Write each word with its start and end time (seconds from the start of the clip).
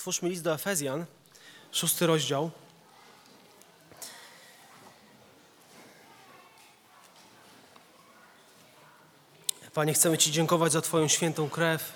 Otwórzmy 0.00 0.28
list 0.28 0.42
do 0.42 0.54
Efezjan, 0.54 1.06
szósty 1.72 2.06
rozdział. 2.06 2.50
Panie, 9.74 9.94
chcemy 9.94 10.18
Ci 10.18 10.32
dziękować 10.32 10.72
za 10.72 10.80
Twoją 10.80 11.08
świętą 11.08 11.50
krew, 11.50 11.92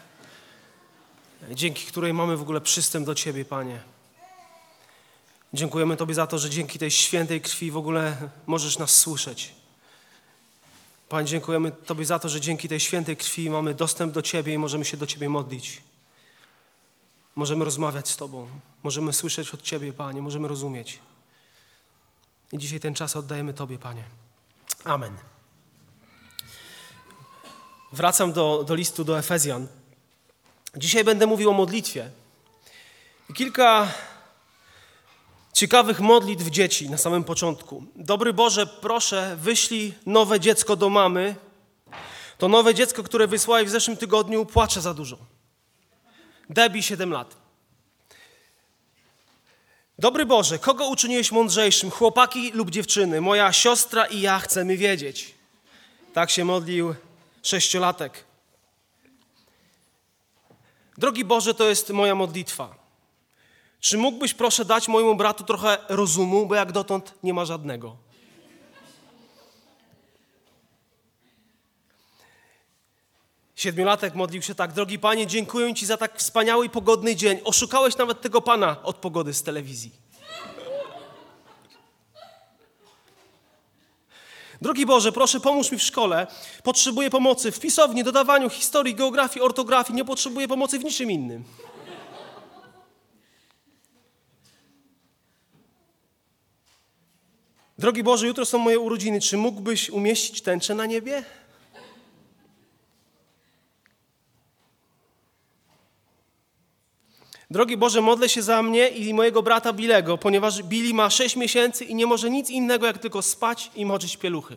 dzięki 1.50 1.86
której 1.86 2.12
mamy 2.12 2.36
w 2.36 2.42
ogóle 2.42 2.60
przystęp 2.60 3.06
do 3.06 3.14
Ciebie, 3.14 3.44
Panie. 3.44 3.80
Dziękujemy 5.54 5.96
Tobie 5.96 6.14
za 6.14 6.26
to, 6.26 6.38
że 6.38 6.50
dzięki 6.50 6.78
tej 6.78 6.90
świętej 6.90 7.40
krwi 7.40 7.70
w 7.70 7.76
ogóle 7.76 8.16
możesz 8.46 8.78
nas 8.78 8.96
słyszeć. 8.96 9.54
Panie, 11.08 11.26
dziękujemy 11.26 11.72
Tobie 11.72 12.04
za 12.04 12.18
to, 12.18 12.28
że 12.28 12.40
dzięki 12.40 12.68
tej 12.68 12.80
świętej 12.80 13.16
krwi 13.16 13.50
mamy 13.50 13.74
dostęp 13.74 14.12
do 14.12 14.22
Ciebie 14.22 14.54
i 14.54 14.58
możemy 14.58 14.84
się 14.84 14.96
do 14.96 15.06
Ciebie 15.06 15.28
modlić. 15.28 15.82
Możemy 17.36 17.64
rozmawiać 17.64 18.08
z 18.08 18.16
Tobą, 18.16 18.48
możemy 18.82 19.12
słyszeć 19.12 19.54
od 19.54 19.62
Ciebie, 19.62 19.92
Panie, 19.92 20.22
możemy 20.22 20.48
rozumieć. 20.48 20.98
I 22.52 22.58
dzisiaj 22.58 22.80
ten 22.80 22.94
czas 22.94 23.16
oddajemy 23.16 23.54
Tobie, 23.54 23.78
Panie. 23.78 24.04
Amen. 24.84 25.16
Wracam 27.92 28.32
do, 28.32 28.64
do 28.66 28.74
listu 28.74 29.04
do 29.04 29.18
Efezjan. 29.18 29.66
Dzisiaj 30.76 31.04
będę 31.04 31.26
mówił 31.26 31.50
o 31.50 31.52
modlitwie. 31.52 32.10
I 33.30 33.34
kilka 33.34 33.88
ciekawych 35.52 36.00
modlitw 36.00 36.46
dzieci 36.46 36.90
na 36.90 36.98
samym 36.98 37.24
początku. 37.24 37.84
Dobry 37.96 38.32
Boże, 38.32 38.66
proszę, 38.66 39.36
wyślij 39.40 39.94
nowe 40.06 40.40
dziecko 40.40 40.76
do 40.76 40.88
mamy. 40.88 41.36
To 42.38 42.48
nowe 42.48 42.74
dziecko, 42.74 43.02
które 43.02 43.26
wysłałeś 43.26 43.68
w 43.68 43.70
zeszłym 43.70 43.96
tygodniu, 43.96 44.46
płacze 44.46 44.80
za 44.80 44.94
dużo. 44.94 45.33
Debi 46.50 46.82
7 46.82 47.10
lat. 47.10 47.36
Dobry 49.98 50.26
Boże, 50.26 50.58
kogo 50.58 50.88
uczyniłeś 50.88 51.32
mądrzejszym, 51.32 51.90
chłopaki 51.90 52.50
lub 52.52 52.70
dziewczyny? 52.70 53.20
Moja 53.20 53.52
siostra 53.52 54.06
i 54.06 54.20
ja 54.20 54.38
chcemy 54.38 54.76
wiedzieć. 54.76 55.34
Tak 56.12 56.30
się 56.30 56.44
modlił 56.44 56.94
sześciolatek. 57.42 58.24
Drogi 60.98 61.24
Boże, 61.24 61.54
to 61.54 61.68
jest 61.68 61.90
moja 61.90 62.14
modlitwa. 62.14 62.74
Czy 63.80 63.98
mógłbyś 63.98 64.34
proszę 64.34 64.64
dać 64.64 64.88
mojemu 64.88 65.14
bratu 65.14 65.44
trochę 65.44 65.78
rozumu, 65.88 66.46
bo 66.46 66.54
jak 66.54 66.72
dotąd 66.72 67.14
nie 67.22 67.34
ma 67.34 67.44
żadnego? 67.44 67.96
Siedmiolatek 73.64 74.14
modlił 74.14 74.42
się 74.42 74.54
tak. 74.54 74.72
Drogi 74.72 74.98
Panie, 74.98 75.26
dziękuję 75.26 75.74
Ci 75.74 75.86
za 75.86 75.96
tak 75.96 76.18
wspaniały 76.18 76.66
i 76.66 76.70
pogodny 76.70 77.16
dzień. 77.16 77.40
Oszukałeś 77.44 77.96
nawet 77.96 78.20
tego 78.20 78.40
Pana 78.40 78.82
od 78.82 78.96
pogody 78.96 79.34
z 79.34 79.42
telewizji. 79.42 79.92
Drogi 84.62 84.86
Boże, 84.86 85.12
proszę 85.12 85.40
pomóż 85.40 85.72
mi 85.72 85.78
w 85.78 85.82
szkole. 85.82 86.26
Potrzebuję 86.62 87.10
pomocy 87.10 87.52
w 87.52 87.60
pisowni, 87.60 88.04
dodawaniu 88.04 88.50
historii, 88.50 88.94
geografii, 88.94 89.44
ortografii. 89.44 89.96
Nie 89.96 90.04
potrzebuję 90.04 90.48
pomocy 90.48 90.78
w 90.78 90.84
niczym 90.84 91.10
innym. 91.10 91.44
Drogi 97.78 98.02
Boże, 98.02 98.26
jutro 98.26 98.44
są 98.44 98.58
moje 98.58 98.78
urodziny. 98.78 99.20
Czy 99.20 99.36
mógłbyś 99.36 99.90
umieścić 99.90 100.42
tęczę 100.42 100.74
na 100.74 100.86
niebie? 100.86 101.24
Drogi 107.50 107.76
Boże, 107.76 108.00
modlę 108.00 108.28
się 108.28 108.42
za 108.42 108.62
mnie 108.62 108.88
i 108.88 109.14
mojego 109.14 109.42
brata 109.42 109.72
Bilego, 109.72 110.18
ponieważ 110.18 110.62
Billy 110.62 110.94
ma 110.94 111.10
6 111.10 111.36
miesięcy 111.36 111.84
i 111.84 111.94
nie 111.94 112.06
może 112.06 112.30
nic 112.30 112.50
innego, 112.50 112.86
jak 112.86 112.98
tylko 112.98 113.22
spać 113.22 113.70
i 113.74 113.86
moczyć 113.86 114.16
pieluchy. 114.16 114.56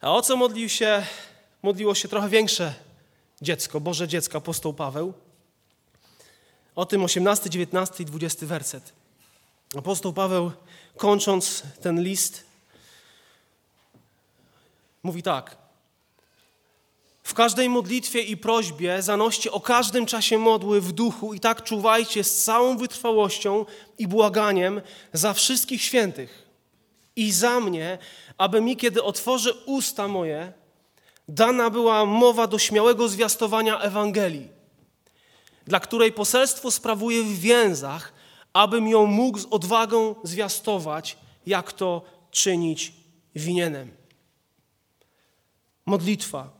A 0.00 0.14
o 0.14 0.22
co 0.22 0.36
modlił 0.36 0.68
się, 0.68 1.06
modliło 1.62 1.94
się 1.94 2.08
trochę 2.08 2.28
większe 2.28 2.74
dziecko, 3.42 3.80
Boże 3.80 4.08
dziecko, 4.08 4.38
apostoł 4.38 4.74
Paweł? 4.74 5.12
O 6.76 6.86
tym 6.86 7.04
18, 7.04 7.50
19 7.50 8.02
i 8.02 8.06
20 8.06 8.46
werset. 8.46 8.92
Apostoł 9.78 10.12
Paweł, 10.12 10.52
kończąc 10.96 11.62
ten 11.82 12.02
list, 12.02 12.46
mówi 15.02 15.22
tak. 15.22 15.67
W 17.28 17.34
każdej 17.34 17.68
modlitwie 17.68 18.22
i 18.22 18.36
prośbie 18.36 19.02
zanoście 19.02 19.52
o 19.52 19.60
każdym 19.60 20.06
czasie 20.06 20.38
modły 20.38 20.80
w 20.80 20.92
duchu 20.92 21.34
i 21.34 21.40
tak 21.40 21.62
czuwajcie 21.62 22.24
z 22.24 22.44
całą 22.44 22.76
wytrwałością 22.76 23.66
i 23.98 24.08
błaganiem 24.08 24.80
za 25.12 25.32
wszystkich 25.34 25.82
świętych 25.82 26.48
i 27.16 27.32
za 27.32 27.60
mnie, 27.60 27.98
aby 28.38 28.60
mi, 28.60 28.76
kiedy 28.76 29.02
otworzę 29.02 29.54
usta 29.54 30.08
moje, 30.08 30.52
dana 31.28 31.70
była 31.70 32.04
mowa 32.04 32.46
do 32.46 32.58
śmiałego 32.58 33.08
zwiastowania 33.08 33.80
Ewangelii, 33.80 34.48
dla 35.66 35.80
której 35.80 36.12
poselstwo 36.12 36.70
sprawuję 36.70 37.22
w 37.22 37.40
więzach, 37.40 38.12
abym 38.52 38.88
ją 38.88 39.06
mógł 39.06 39.38
z 39.38 39.46
odwagą 39.50 40.14
zwiastować, 40.22 41.16
jak 41.46 41.72
to 41.72 42.02
czynić 42.30 42.92
winienem. 43.34 43.90
Modlitwa. 45.86 46.57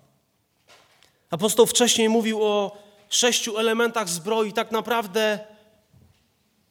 Apostoł 1.30 1.66
wcześniej 1.66 2.08
mówił 2.08 2.42
o 2.42 2.76
sześciu 3.08 3.58
elementach 3.58 4.08
zbroi. 4.08 4.52
Tak 4.52 4.70
naprawdę 4.70 5.38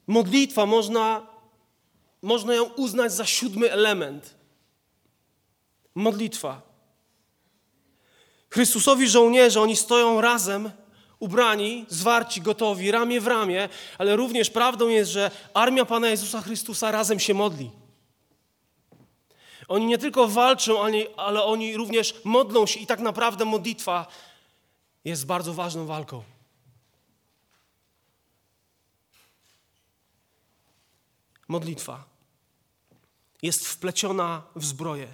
modlitwa 0.07 0.65
można, 0.65 1.27
można 2.21 2.55
ją 2.55 2.63
uznać 2.63 3.13
za 3.13 3.25
siódmy 3.25 3.71
element. 3.71 4.35
Modlitwa. 5.95 6.61
Chrystusowi 8.49 9.09
żołnierze, 9.09 9.61
oni 9.61 9.75
stoją 9.75 10.21
razem, 10.21 10.71
ubrani, 11.19 11.85
zwarci, 11.89 12.41
gotowi, 12.41 12.91
ramię 12.91 13.21
w 13.21 13.27
ramię, 13.27 13.69
ale 13.97 14.15
również 14.15 14.49
prawdą 14.49 14.87
jest, 14.87 15.11
że 15.11 15.31
armia 15.53 15.85
Pana 15.85 16.09
Jezusa 16.09 16.41
Chrystusa 16.41 16.91
razem 16.91 17.19
się 17.19 17.33
modli. 17.33 17.71
Oni 19.67 19.85
nie 19.85 19.97
tylko 19.97 20.27
walczą, 20.27 20.75
ale 21.17 21.43
oni 21.43 21.77
również 21.77 22.15
modlą 22.23 22.65
się 22.65 22.79
i 22.79 22.85
tak 22.85 22.99
naprawdę 22.99 23.45
modlitwa 23.45 24.07
jest 25.05 25.25
bardzo 25.25 25.53
ważną 25.53 25.85
walką. 25.85 26.23
Modlitwa 31.47 32.05
jest 33.41 33.67
wpleciona 33.67 34.43
w 34.55 34.65
zbroję. 34.65 35.13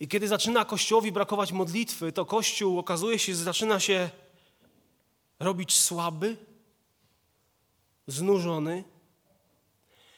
I 0.00 0.08
kiedy 0.08 0.28
zaczyna 0.28 0.64
Kościołowi 0.64 1.12
brakować 1.12 1.52
modlitwy, 1.52 2.12
to 2.12 2.24
Kościół 2.24 2.78
okazuje 2.78 3.18
się, 3.18 3.34
że 3.34 3.44
zaczyna 3.44 3.80
się 3.80 4.10
robić 5.38 5.76
słaby, 5.76 6.36
znużony, 8.06 8.84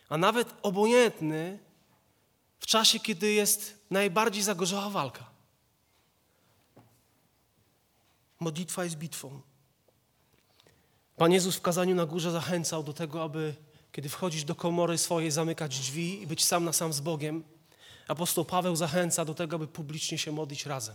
a 0.08 0.16
nawet 0.16 0.54
obojętny 0.62 1.58
w 2.58 2.66
czasie, 2.66 3.00
kiedy 3.00 3.32
jest 3.32 3.86
najbardziej 3.90 4.42
zagorzała 4.42 4.90
walka. 4.90 5.35
Modlitwa 8.40 8.84
jest 8.84 8.96
bitwą. 8.96 9.40
Pan 11.16 11.32
Jezus 11.32 11.56
w 11.56 11.60
kazaniu 11.60 11.94
na 11.94 12.06
górze 12.06 12.30
zachęcał 12.30 12.82
do 12.82 12.92
tego, 12.92 13.22
aby 13.22 13.54
kiedy 13.92 14.08
wchodzisz 14.08 14.44
do 14.44 14.54
komory 14.54 14.98
swojej, 14.98 15.30
zamykać 15.30 15.78
drzwi 15.78 16.22
i 16.22 16.26
być 16.26 16.44
sam 16.44 16.64
na 16.64 16.72
sam 16.72 16.92
z 16.92 17.00
Bogiem. 17.00 17.44
Apostoł 18.08 18.44
Paweł 18.44 18.76
zachęca 18.76 19.24
do 19.24 19.34
tego, 19.34 19.56
aby 19.56 19.66
publicznie 19.66 20.18
się 20.18 20.32
modlić 20.32 20.66
razem. 20.66 20.94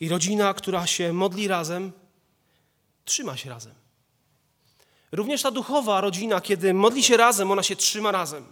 I 0.00 0.08
rodzina, 0.08 0.54
która 0.54 0.86
się 0.86 1.12
modli 1.12 1.48
razem, 1.48 1.92
trzyma 3.04 3.36
się 3.36 3.50
razem. 3.50 3.74
Również 5.12 5.42
ta 5.42 5.50
duchowa 5.50 6.00
rodzina, 6.00 6.40
kiedy 6.40 6.74
modli 6.74 7.02
się 7.02 7.16
razem, 7.16 7.50
ona 7.50 7.62
się 7.62 7.76
trzyma 7.76 8.12
razem. 8.12 8.46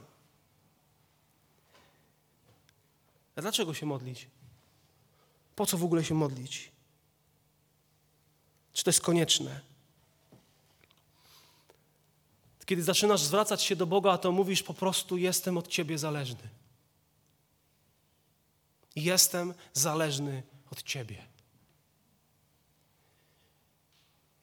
A 3.37 3.41
dlaczego 3.43 3.75
się 3.75 3.87
modlić? 3.87 4.29
Po 5.57 5.67
co 5.67 5.79
w 5.79 5.85
ogóle 5.85 6.05
się 6.05 6.15
modlić? 6.15 6.73
Czy 8.73 8.85
to 8.85 8.91
jest 8.91 9.01
konieczne? 9.01 9.61
Kiedy 12.67 12.83
zaczynasz 12.83 13.23
zwracać 13.23 13.63
się 13.63 13.77
do 13.77 13.87
Boga, 13.87 14.19
to 14.19 14.33
mówisz 14.33 14.63
po 14.63 14.75
prostu: 14.75 15.17
Jestem 15.17 15.59
od 15.59 15.69
Ciebie 15.69 15.99
zależny. 15.99 16.49
Jestem 18.97 19.55
zależny 19.73 20.43
od 20.71 20.83
Ciebie. 20.83 21.27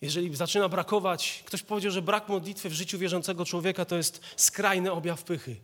Jeżeli 0.01 0.35
zaczyna 0.35 0.69
brakować, 0.69 1.43
ktoś 1.45 1.63
powiedział, 1.63 1.91
że 1.91 2.01
brak 2.01 2.29
modlitwy 2.29 2.69
w 2.69 2.73
życiu 2.73 2.99
wierzącego 2.99 3.45
człowieka 3.45 3.85
to 3.85 3.97
jest 3.97 4.21
skrajny 4.35 4.91
objaw 4.91 5.23
pychy. 5.23 5.55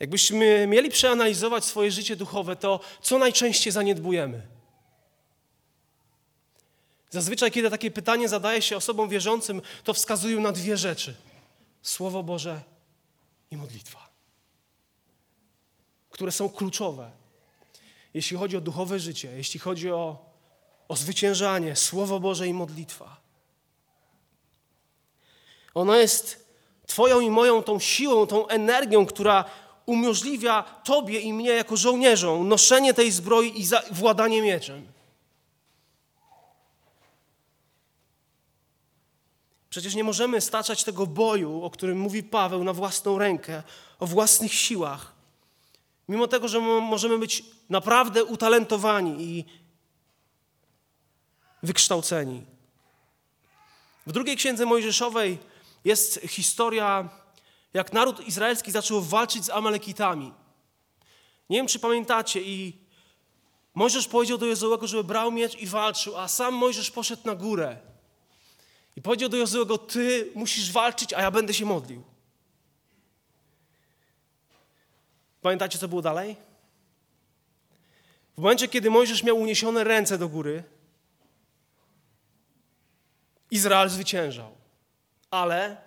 Jakbyśmy 0.00 0.66
mieli 0.66 0.90
przeanalizować 0.90 1.64
swoje 1.64 1.90
życie 1.90 2.16
duchowe, 2.16 2.56
to 2.56 2.80
co 3.02 3.18
najczęściej 3.18 3.72
zaniedbujemy? 3.72 4.42
Zazwyczaj, 7.10 7.50
kiedy 7.50 7.70
takie 7.70 7.90
pytanie 7.90 8.28
zadaje 8.28 8.62
się 8.62 8.76
osobom 8.76 9.08
wierzącym, 9.08 9.62
to 9.84 9.94
wskazują 9.94 10.40
na 10.40 10.52
dwie 10.52 10.76
rzeczy: 10.76 11.14
Słowo 11.82 12.22
Boże 12.22 12.62
i 13.50 13.56
modlitwa, 13.56 14.08
które 16.10 16.32
są 16.32 16.48
kluczowe. 16.48 17.10
Jeśli 18.14 18.36
chodzi 18.36 18.56
o 18.56 18.60
duchowe 18.60 18.98
życie, 18.98 19.32
jeśli 19.36 19.60
chodzi 19.60 19.90
o, 19.90 20.18
o 20.88 20.96
zwyciężanie, 20.96 21.76
Słowo 21.76 22.20
Boże 22.20 22.48
i 22.48 22.52
modlitwa. 22.52 23.16
Ona 25.74 25.96
jest 25.96 26.46
Twoją 26.86 27.20
i 27.20 27.30
moją 27.30 27.62
tą 27.62 27.78
siłą, 27.78 28.26
tą 28.26 28.46
energią, 28.46 29.06
która 29.06 29.44
umożliwia 29.86 30.62
Tobie 30.62 31.20
i 31.20 31.32
mnie 31.32 31.50
jako 31.50 31.76
żołnierzom 31.76 32.48
noszenie 32.48 32.94
tej 32.94 33.10
zbroi 33.10 33.60
i 33.62 33.66
władanie 33.90 34.42
mieczem. 34.42 34.86
Przecież 39.70 39.94
nie 39.94 40.04
możemy 40.04 40.40
staczać 40.40 40.84
tego 40.84 41.06
boju, 41.06 41.64
o 41.64 41.70
którym 41.70 41.98
mówi 41.98 42.22
Paweł, 42.22 42.64
na 42.64 42.72
własną 42.72 43.18
rękę, 43.18 43.62
o 43.98 44.06
własnych 44.06 44.54
siłach. 44.54 45.12
Mimo 46.08 46.28
tego, 46.28 46.48
że 46.48 46.60
możemy 46.60 47.18
być 47.18 47.44
naprawdę 47.68 48.24
utalentowani 48.24 49.22
i 49.22 49.44
wykształceni. 51.62 52.46
W 54.06 54.12
drugiej 54.12 54.36
księdze 54.36 54.66
Mojżeszowej 54.66 55.38
jest 55.84 56.20
historia, 56.28 57.08
jak 57.76 57.92
naród 57.92 58.20
izraelski 58.20 58.72
zaczął 58.72 59.00
walczyć 59.00 59.44
z 59.44 59.50
Amalekitami. 59.50 60.32
Nie 61.50 61.56
wiem, 61.56 61.66
czy 61.66 61.78
pamiętacie, 61.78 62.42
i 62.42 62.78
Mojżesz 63.74 64.08
powiedział 64.08 64.38
do 64.38 64.46
Jozułego, 64.46 64.86
żeby 64.86 65.04
brał 65.04 65.32
miecz 65.32 65.54
i 65.54 65.66
walczył, 65.66 66.16
a 66.16 66.28
sam 66.28 66.54
Mojżesz 66.54 66.90
poszedł 66.90 67.22
na 67.24 67.34
górę. 67.34 67.76
I 68.96 69.02
powiedział 69.02 69.28
do 69.28 69.36
Jozułego, 69.36 69.78
ty 69.78 70.30
musisz 70.34 70.72
walczyć, 70.72 71.12
a 71.12 71.22
ja 71.22 71.30
będę 71.30 71.54
się 71.54 71.64
modlił. 71.64 72.02
Pamiętacie, 75.42 75.78
co 75.78 75.88
było 75.88 76.02
dalej? 76.02 76.36
W 78.36 78.40
momencie, 78.40 78.68
kiedy 78.68 78.90
Mojżesz 78.90 79.22
miał 79.22 79.38
uniesione 79.38 79.84
ręce 79.84 80.18
do 80.18 80.28
góry, 80.28 80.62
Izrael 83.50 83.88
zwyciężał, 83.88 84.56
ale 85.30 85.85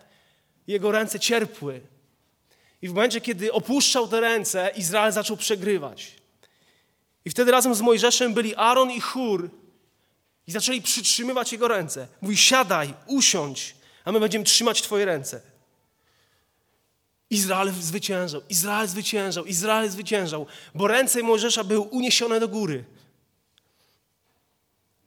jego 0.72 0.92
ręce 0.92 1.20
cierpły. 1.20 1.82
I 2.82 2.88
w 2.90 2.94
momencie, 2.94 3.22
kiedy 3.22 3.54
opuszczał 3.54 4.08
te 4.08 4.20
ręce, 4.20 4.72
Izrael 4.76 5.12
zaczął 5.12 5.38
przegrywać. 5.38 6.16
I 7.26 7.30
wtedy 7.30 7.52
razem 7.52 7.76
z 7.76 7.82
Mojżeszem 7.82 8.34
byli 8.34 8.56
Aaron 8.56 8.92
i 8.92 9.02
Chur, 9.02 9.50
i 10.48 10.52
zaczęli 10.52 10.82
przytrzymywać 10.82 11.52
jego 11.52 11.68
ręce. 11.68 12.08
Mówi, 12.22 12.38
siadaj, 12.38 12.94
usiądź, 13.08 13.76
a 14.06 14.12
my 14.12 14.20
będziemy 14.20 14.46
trzymać 14.46 14.82
twoje 14.82 15.06
ręce. 15.06 15.42
Izrael 17.30 17.72
zwyciężał, 17.72 18.42
Izrael 18.50 18.88
zwyciężał, 18.88 19.46
Izrael 19.46 19.90
zwyciężał, 19.90 20.46
bo 20.76 20.88
ręce 20.88 21.24
Mojżesza 21.24 21.64
były 21.64 21.80
uniesione 21.80 22.40
do 22.40 22.48
góry, 22.48 22.84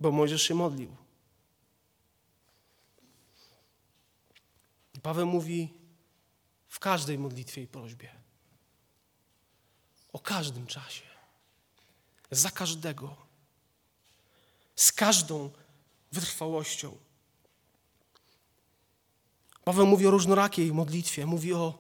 bo 0.01 0.13
Mojżesz 0.13 0.43
się 0.43 0.55
modlił. 0.55 1.02
Paweł 5.03 5.27
mówi 5.27 5.69
w 6.69 6.79
każdej 6.79 7.19
modlitwie 7.19 7.63
i 7.63 7.67
prośbie, 7.67 8.11
o 10.13 10.19
każdym 10.19 10.67
czasie, 10.67 11.05
za 12.31 12.51
każdego 12.51 13.17
z 14.77 14.93
każdą 14.93 15.51
wytrwałością. 16.13 16.97
Paweł 19.65 19.87
mówi 19.87 20.07
o 20.07 20.11
różnorakiej 20.11 20.73
modlitwie, 20.73 21.27
mówi 21.27 21.53
o 21.53 21.79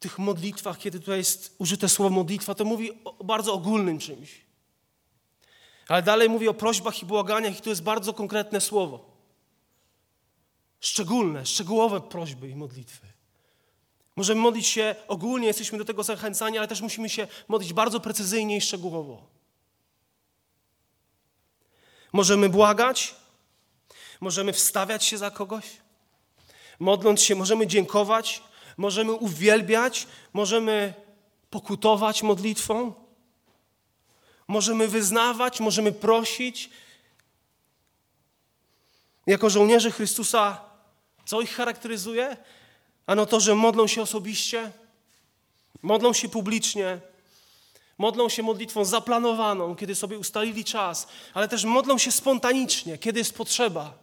tych 0.00 0.18
modlitwach, 0.18 0.78
kiedy 0.78 1.00
tutaj 1.00 1.18
jest 1.18 1.54
użyte 1.58 1.88
słowo 1.88 2.14
modlitwa, 2.14 2.54
to 2.54 2.64
mówi 2.64 3.04
o 3.04 3.24
bardzo 3.24 3.52
ogólnym 3.52 3.98
czymś. 3.98 4.46
Ale 5.88 6.02
dalej 6.02 6.28
mówi 6.28 6.48
o 6.48 6.54
prośbach 6.54 7.02
i 7.02 7.06
błaganiach 7.06 7.58
i 7.58 7.62
to 7.62 7.70
jest 7.70 7.82
bardzo 7.82 8.14
konkretne 8.14 8.60
słowo. 8.60 9.15
Szczególne, 10.86 11.46
szczegółowe 11.46 12.00
prośby 12.00 12.48
i 12.48 12.56
modlitwy. 12.56 13.06
Możemy 14.16 14.40
modlić 14.40 14.66
się 14.66 14.94
ogólnie, 15.08 15.46
jesteśmy 15.46 15.78
do 15.78 15.84
tego 15.84 16.02
zachęcani, 16.02 16.58
ale 16.58 16.68
też 16.68 16.80
musimy 16.80 17.08
się 17.08 17.28
modlić 17.48 17.72
bardzo 17.72 18.00
precyzyjnie 18.00 18.56
i 18.56 18.60
szczegółowo. 18.60 19.26
Możemy 22.12 22.48
błagać, 22.48 23.14
możemy 24.20 24.52
wstawiać 24.52 25.04
się 25.04 25.18
za 25.18 25.30
kogoś, 25.30 25.64
modląc 26.78 27.22
się, 27.22 27.34
możemy 27.34 27.66
dziękować, 27.66 28.42
możemy 28.76 29.12
uwielbiać, 29.12 30.06
możemy 30.32 30.94
pokutować 31.50 32.22
modlitwą, 32.22 32.92
możemy 34.48 34.88
wyznawać, 34.88 35.60
możemy 35.60 35.92
prosić. 35.92 36.70
Jako 39.26 39.50
żołnierze 39.50 39.90
Chrystusa, 39.90 40.65
co 41.26 41.40
ich 41.40 41.54
charakteryzuje? 41.54 42.36
Ano 43.06 43.26
to, 43.26 43.40
że 43.40 43.54
modlą 43.54 43.86
się 43.86 44.02
osobiście, 44.02 44.72
modlą 45.82 46.12
się 46.12 46.28
publicznie, 46.28 47.00
Modlą 47.98 48.28
się 48.28 48.42
modlitwą 48.42 48.84
zaplanowaną, 48.84 49.76
kiedy 49.76 49.94
sobie 49.94 50.18
ustalili 50.18 50.64
czas, 50.64 51.08
ale 51.34 51.48
też 51.48 51.64
modlą 51.64 51.98
się 51.98 52.12
spontanicznie, 52.12 52.98
kiedy 52.98 53.18
jest 53.18 53.34
potrzeba. 53.34 53.98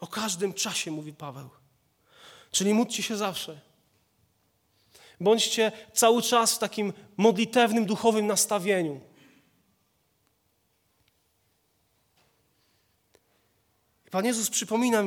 O 0.00 0.06
każdym 0.06 0.54
czasie, 0.54 0.90
mówi 0.90 1.12
Paweł. 1.12 1.50
Czyli 2.50 2.74
módlcie 2.74 3.02
się 3.02 3.16
zawsze. 3.16 3.60
Bądźcie 5.20 5.72
cały 5.92 6.22
czas 6.22 6.54
w 6.54 6.58
takim 6.58 6.92
modlitewnym, 7.16 7.86
duchowym 7.86 8.26
nastawieniu. 8.26 9.07
Pan 14.10 14.24
Jezus 14.24 14.50
przypomina 14.50 15.04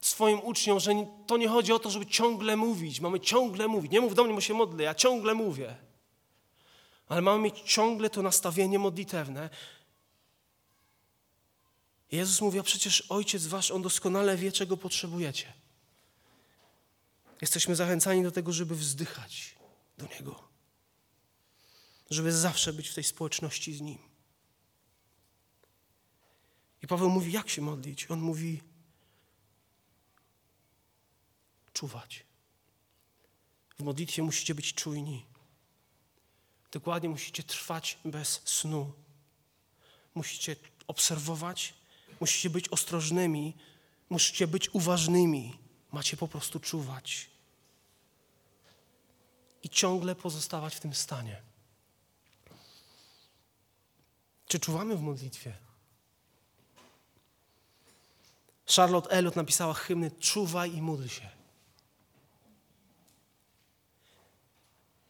swoim 0.00 0.40
uczniom, 0.40 0.80
że 0.80 0.92
to 1.26 1.36
nie 1.36 1.48
chodzi 1.48 1.72
o 1.72 1.78
to, 1.78 1.90
żeby 1.90 2.06
ciągle 2.06 2.56
mówić. 2.56 3.00
Mamy 3.00 3.20
ciągle 3.20 3.68
mówić. 3.68 3.92
Nie 3.92 4.00
mów 4.00 4.14
do 4.14 4.24
mnie, 4.24 4.34
bo 4.34 4.40
się 4.40 4.54
modlę, 4.54 4.84
ja 4.84 4.94
ciągle 4.94 5.34
mówię. 5.34 5.76
Ale 7.08 7.20
mamy 7.20 7.42
mieć 7.42 7.60
ciągle 7.60 8.10
to 8.10 8.22
nastawienie 8.22 8.78
modlitewne. 8.78 9.50
Jezus 12.12 12.40
mówi, 12.40 12.58
a 12.58 12.62
przecież 12.62 13.00
Ojciec 13.08 13.46
Wasz, 13.46 13.70
On 13.70 13.82
doskonale 13.82 14.36
wie, 14.36 14.52
czego 14.52 14.76
potrzebujecie. 14.76 15.52
Jesteśmy 17.40 17.76
zachęcani 17.76 18.22
do 18.22 18.30
tego, 18.30 18.52
żeby 18.52 18.74
wzdychać 18.76 19.56
do 19.98 20.06
Niego. 20.06 20.48
Żeby 22.10 22.32
zawsze 22.32 22.72
być 22.72 22.88
w 22.88 22.94
tej 22.94 23.04
społeczności 23.04 23.74
z 23.74 23.80
Nim. 23.80 24.13
I 26.84 26.86
Paweł 26.86 27.10
mówi, 27.10 27.32
jak 27.32 27.48
się 27.48 27.62
modlić? 27.62 28.10
On 28.10 28.20
mówi, 28.20 28.60
czuwać. 31.72 32.24
W 33.78 33.82
modlitwie 33.82 34.22
musicie 34.22 34.54
być 34.54 34.74
czujni. 34.74 35.26
Dokładnie 36.72 37.08
musicie 37.08 37.42
trwać 37.42 37.98
bez 38.04 38.42
snu. 38.44 38.92
Musicie 40.14 40.56
obserwować, 40.86 41.74
musicie 42.20 42.50
być 42.50 42.68
ostrożnymi, 42.68 43.56
musicie 44.10 44.46
być 44.46 44.74
uważnymi. 44.74 45.58
Macie 45.92 46.16
po 46.16 46.28
prostu 46.28 46.60
czuwać. 46.60 47.30
I 49.62 49.68
ciągle 49.68 50.14
pozostawać 50.14 50.74
w 50.74 50.80
tym 50.80 50.94
stanie. 50.94 51.42
Czy 54.48 54.60
czuwamy 54.60 54.96
w 54.96 55.00
modlitwie? 55.00 55.64
Charlotte 58.66 59.10
Elliot 59.10 59.36
napisała 59.36 59.74
hymny 59.74 60.10
Czuwaj 60.10 60.74
i 60.74 60.82
módl 60.82 61.08
się. 61.08 61.30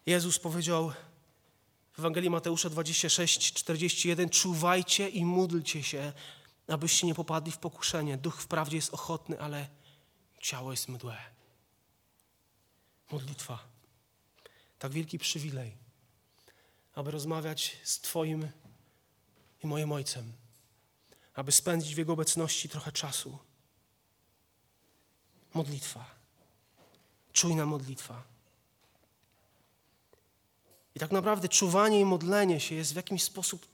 Jezus 0.07 0.39
powiedział 0.39 0.93
w 1.93 1.99
Ewangelii 1.99 2.31
Mateusza 2.31 2.71
26, 2.71 3.53
41: 3.53 4.29
Czuwajcie 4.29 5.09
i 5.09 5.25
módlcie 5.25 5.83
się, 5.83 6.13
abyście 6.69 7.07
nie 7.07 7.15
popadli 7.15 7.53
w 7.53 7.59
pokuszenie. 7.59 8.19
Duch 8.19 8.43
wprawdzie 8.43 8.77
jest 8.77 8.95
ochotny, 8.95 9.41
ale 9.41 9.69
ciało 10.41 10.71
jest 10.71 10.89
mdłe. 10.89 11.17
Modlitwa. 13.11 13.59
Tak 14.79 14.93
wielki 14.93 15.19
przywilej, 15.19 15.77
aby 16.95 17.11
rozmawiać 17.11 17.77
z 17.85 18.01
Twoim 18.01 18.49
i 19.65 19.67
moim 19.67 19.93
Ojcem, 19.93 20.33
aby 21.35 21.53
spędzić 21.53 21.95
w 21.95 21.99
Jego 21.99 22.13
obecności 22.13 22.69
trochę 22.69 22.93
czasu. 22.93 23.39
Modlitwa. 25.55 26.05
Czujna 27.33 27.67
modlitwa. 27.67 28.23
I 30.95 31.01
tak 31.01 31.13
naprawdę 31.13 31.49
czuwanie 31.49 32.01
i 32.01 32.05
modlenie 32.05 32.61
się 32.61 32.75
jest 32.75 32.93
w 32.93 32.97
jakiś 32.97 33.23
sposób 33.23 33.67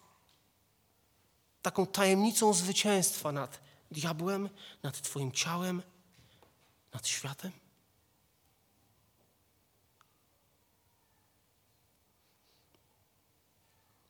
taką 1.62 1.87
tajemnicą 1.87 2.52
zwycięstwa 2.52 3.32
nad 3.32 3.60
diabłem, 3.90 4.49
nad 4.82 5.00
Twoim 5.00 5.32
ciałem, 5.32 5.82
nad 6.92 7.06
światem. 7.08 7.52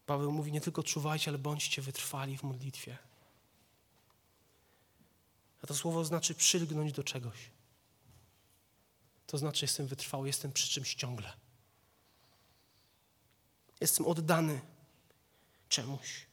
Paweł 0.06 0.32
mówi 0.32 0.52
nie 0.52 0.60
tylko 0.60 0.82
czuwajcie, 0.82 1.30
ale 1.30 1.38
bądźcie 1.38 1.82
wytrwali 1.82 2.38
w 2.38 2.42
modlitwie. 2.42 2.98
A 5.62 5.66
to 5.66 5.74
słowo 5.74 6.04
znaczy 6.04 6.34
przylgnąć 6.34 6.92
do 6.92 7.04
czegoś. 7.04 7.50
To 9.30 9.38
znaczy 9.38 9.64
jestem 9.64 9.86
wytrwały, 9.86 10.26
jestem 10.26 10.52
przy 10.52 10.68
czymś 10.68 10.94
ciągle. 10.94 11.32
Jestem 13.80 14.06
oddany 14.06 14.60
czemuś. 15.68 16.26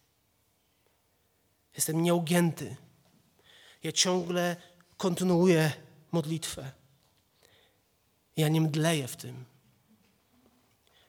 Jestem 1.76 2.04
nieugięty. 2.04 2.76
Ja 3.84 3.92
ciągle 3.92 4.56
kontynuuję 4.98 5.74
modlitwę. 6.12 6.72
Ja 8.38 8.50
nie 8.50 8.62
mdleję 8.62 9.08
w 9.08 9.16
tym. 9.16 9.46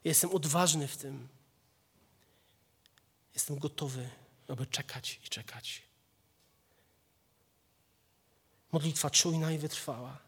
Jestem 0.04 0.30
odważny 0.30 0.88
w 0.88 0.96
tym. 0.96 1.28
Jestem 3.34 3.58
gotowy, 3.58 4.10
aby 4.48 4.66
czekać 4.66 5.20
i 5.24 5.28
czekać. 5.28 5.82
Modlitwa 8.72 9.10
czujna 9.10 9.52
i 9.52 9.58
wytrwała. 9.58 10.27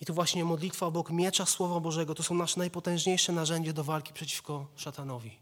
I 0.00 0.06
tu 0.06 0.14
właśnie 0.14 0.44
modlitwa 0.44 0.86
obok 0.86 1.10
miecza 1.10 1.46
Słowa 1.46 1.80
Bożego 1.80 2.14
to 2.14 2.22
są 2.22 2.34
nasze 2.34 2.60
najpotężniejsze 2.60 3.32
narzędzie 3.32 3.72
do 3.72 3.84
walki 3.84 4.12
przeciwko 4.12 4.66
szatanowi. 4.76 5.38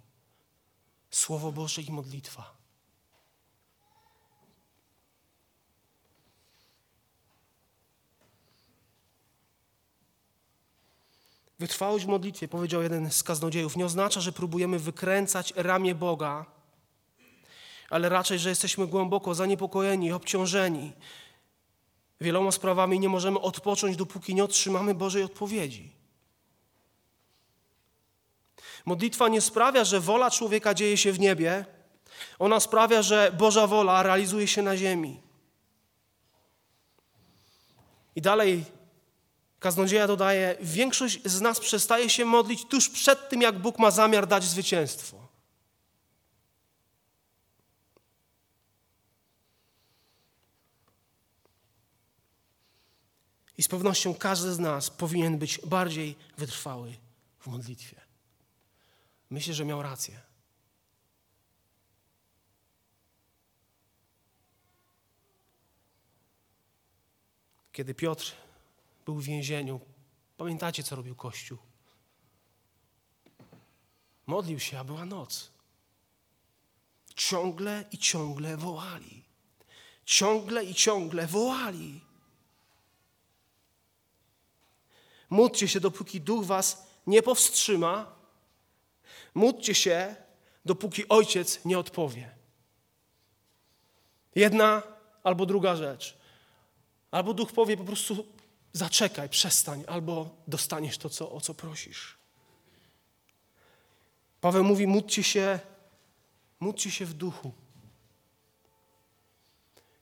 Słowo 1.11 1.52
Boże 1.52 1.82
i 1.82 1.92
modlitwa. 1.92 2.64
Wytrwałość 11.58 12.04
w 12.04 12.08
modlitwie, 12.08 12.49
powiedział 12.49 12.82
jeden 12.82 13.11
z 13.11 13.23
kaznodziejów, 13.23 13.76
nie 13.76 13.84
oznacza, 13.84 14.20
że 14.20 14.32
próbujemy 14.32 14.78
wykręcać 14.78 15.52
ramię 15.56 15.94
Boga, 15.94 16.46
ale 17.90 18.08
raczej, 18.08 18.38
że 18.38 18.49
jesteśmy 18.49 18.87
głęboko 18.87 19.34
zaniepokojeni, 19.34 20.12
obciążeni 20.12 20.92
wieloma 22.24 22.52
sprawami 22.52 23.00
nie 23.00 23.08
możemy 23.08 23.40
odpocząć, 23.40 23.96
dopóki 23.96 24.34
nie 24.34 24.44
otrzymamy 24.44 24.94
Bożej 24.94 25.22
odpowiedzi. 25.22 25.92
Modlitwa 28.84 29.28
nie 29.28 29.40
sprawia, 29.40 29.84
że 29.84 30.00
wola 30.00 30.30
człowieka 30.30 30.74
dzieje 30.74 30.96
się 30.96 31.12
w 31.12 31.20
niebie, 31.20 31.64
ona 32.38 32.60
sprawia, 32.60 33.02
że 33.02 33.32
Boża 33.38 33.66
wola 33.66 34.02
realizuje 34.02 34.46
się 34.48 34.62
na 34.62 34.76
ziemi. 34.76 35.20
I 38.16 38.20
dalej 38.20 38.64
kaznodzieja 39.58 40.06
dodaje: 40.06 40.56
Większość 40.60 41.20
z 41.24 41.40
nas 41.40 41.60
przestaje 41.60 42.10
się 42.10 42.24
modlić 42.24 42.64
tuż 42.64 42.88
przed 42.88 43.28
tym, 43.28 43.42
jak 43.42 43.58
Bóg 43.58 43.78
ma 43.78 43.90
zamiar 43.90 44.26
dać 44.26 44.44
zwycięstwo. 44.44 45.33
I 53.58 53.62
z 53.62 53.68
pewnością 53.68 54.14
każdy 54.14 54.54
z 54.54 54.58
nas 54.58 54.90
powinien 54.90 55.38
być 55.38 55.61
bardziej 55.66 56.16
wytrwały 56.38 56.96
w 57.38 57.46
modlitwie. 57.46 58.00
Myślę, 59.30 59.54
że 59.54 59.64
miał 59.64 59.82
rację. 59.82 60.20
Kiedy 67.73 67.94
Piotr 67.94 68.32
był 69.06 69.14
w 69.14 69.25
więzieniu, 69.25 69.80
pamiętacie, 70.37 70.82
co 70.82 70.96
robił 70.96 71.14
Kościół? 71.14 71.58
Modlił 74.26 74.61
się, 74.61 74.78
a 74.78 74.84
była 74.84 75.04
noc. 75.04 75.50
Ciągle 77.16 77.84
i 77.92 77.99
ciągle 77.99 78.56
wołali. 78.56 79.25
Ciągle 80.04 80.64
i 80.64 80.75
ciągle 80.75 81.26
wołali. 81.26 82.00
Módlcie 85.34 85.68
się, 85.68 85.80
dopóki 85.80 86.20
duch 86.20 86.44
was 86.44 86.86
nie 87.06 87.22
powstrzyma. 87.22 88.14
Módlcie 89.34 89.74
się, 89.74 90.16
dopóki 90.64 91.08
ojciec 91.08 91.64
nie 91.64 91.78
odpowie. 91.78 92.30
Jedna 94.34 94.82
albo 95.24 95.46
druga 95.46 95.76
rzecz. 95.76 96.16
Albo 97.10 97.34
duch 97.34 97.52
powie 97.52 97.76
po 97.76 97.84
prostu 97.84 98.26
zaczekaj, 98.72 99.28
przestań, 99.28 99.84
albo 99.86 100.30
dostaniesz 100.48 100.98
to, 100.98 101.10
co, 101.10 101.32
o 101.32 101.40
co 101.40 101.54
prosisz. 101.54 102.18
Paweł 104.40 104.64
mówi, 104.64 104.86
módlcie 104.86 105.22
się, 105.22 105.60
módlcie 106.60 106.90
się 106.90 107.06
w 107.06 107.14
duchu. 107.14 107.52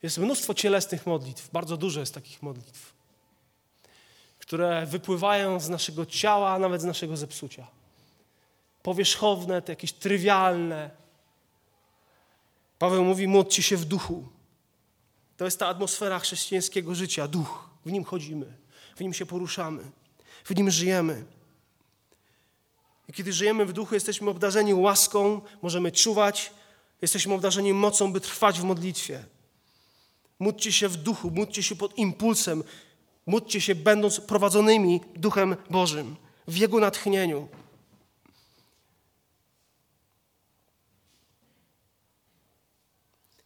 Jest 0.03 0.19
mnóstwo 0.19 0.55
cielesnych 0.55 1.07
modlitw, 1.07 1.51
bardzo 1.51 1.77
dużo 1.77 2.01
jest 2.01 2.15
takich 2.15 2.43
modlitw 2.43 3.02
które 4.53 4.87
wypływają 4.87 5.61
z 5.61 5.69
naszego 5.69 6.07
ciała, 6.07 6.51
a 6.51 6.59
nawet 6.59 6.81
z 6.81 6.85
naszego 6.85 7.17
zepsucia. 7.17 7.67
Powierzchowne, 8.83 9.63
te 9.63 9.73
jakieś 9.73 9.93
trywialne. 9.93 10.91
Paweł 12.79 13.05
mówi, 13.05 13.29
módlcie 13.29 13.63
się 13.63 13.77
w 13.77 13.85
duchu. 13.85 14.29
To 15.37 15.45
jest 15.45 15.59
ta 15.59 15.69
atmosfera 15.69 16.19
chrześcijańskiego 16.19 16.95
życia, 16.95 17.29
duch. 17.29 17.71
W 17.87 17.93
nim 17.93 18.05
chodzimy, 18.05 18.47
w 18.97 19.01
nim 19.01 19.15
się 19.15 19.27
poruszamy, 19.27 19.83
w 20.45 20.57
nim 20.57 20.71
żyjemy. 20.71 21.25
I 23.09 23.13
kiedy 23.13 23.33
żyjemy 23.33 23.67
w 23.67 23.73
duchu, 23.73 23.95
jesteśmy 23.95 24.31
obdarzeni 24.31 24.75
łaską, 24.75 25.41
możemy 25.63 25.93
czuwać, 25.93 26.53
jesteśmy 27.03 27.35
obdarzeni 27.35 27.73
mocą, 27.73 28.13
by 28.13 28.21
trwać 28.21 28.61
w 28.61 28.65
modlitwie. 28.65 29.25
Módlcie 30.39 30.73
się 30.73 30.89
w 30.89 30.97
duchu, 30.97 31.31
módlcie 31.31 31.63
się 31.63 31.77
pod 31.77 31.99
impulsem, 31.99 32.65
Módlcie 33.27 33.61
się, 33.61 33.75
będąc 33.75 34.21
prowadzonymi 34.21 35.01
Duchem 35.17 35.57
Bożym, 35.71 36.17
w 36.49 36.57
Jego 36.57 36.81
natchnieniu. 36.81 37.49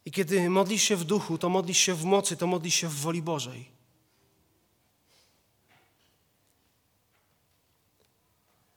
I 0.05 0.11
kiedy 0.13 0.51
modlisz 0.51 0.83
się 0.83 0.97
w 0.97 1.05
duchu, 1.05 1.39
to 1.39 1.49
modlisz 1.49 1.79
się 1.79 1.95
w 1.95 2.05
mocy, 2.05 2.37
to 2.37 2.47
modlisz 2.47 2.75
się 2.75 2.89
w 2.89 3.01
woli 3.01 3.23
Bożej. 3.23 3.71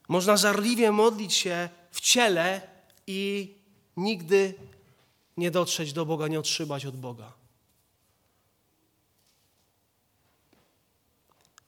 Można 0.07 0.37
żarliwie 0.37 0.91
modlić 0.91 1.33
się 1.33 1.69
w 1.91 2.01
ciele 2.01 2.61
i 3.07 3.53
nigdy 3.97 4.53
nie 5.37 5.51
dotrzeć 5.51 5.93
do 5.93 6.05
Boga, 6.05 6.27
nie 6.27 6.39
otrzymać 6.39 6.85
od 6.85 6.97
Boga. 6.97 7.38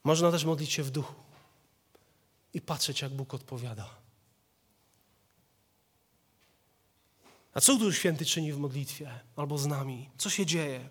Można 0.04 0.32
też 0.32 0.46
modlić 0.46 0.72
się 0.72 0.84
w 0.84 0.92
duchu 0.92 1.14
i 2.54 2.62
patrzeć, 2.62 3.02
jak 3.02 3.12
Bóg 3.12 3.34
odpowiada. 3.34 3.90
A 7.54 7.62
co 7.62 7.76
Duch 7.76 7.96
Święty 7.96 8.26
czyni 8.26 8.54
w 8.54 8.58
modlitwie 8.58 9.20
albo 9.36 9.58
z 9.58 9.66
nami? 9.66 10.10
Co 10.18 10.30
się 10.30 10.46
dzieje? 10.46 10.90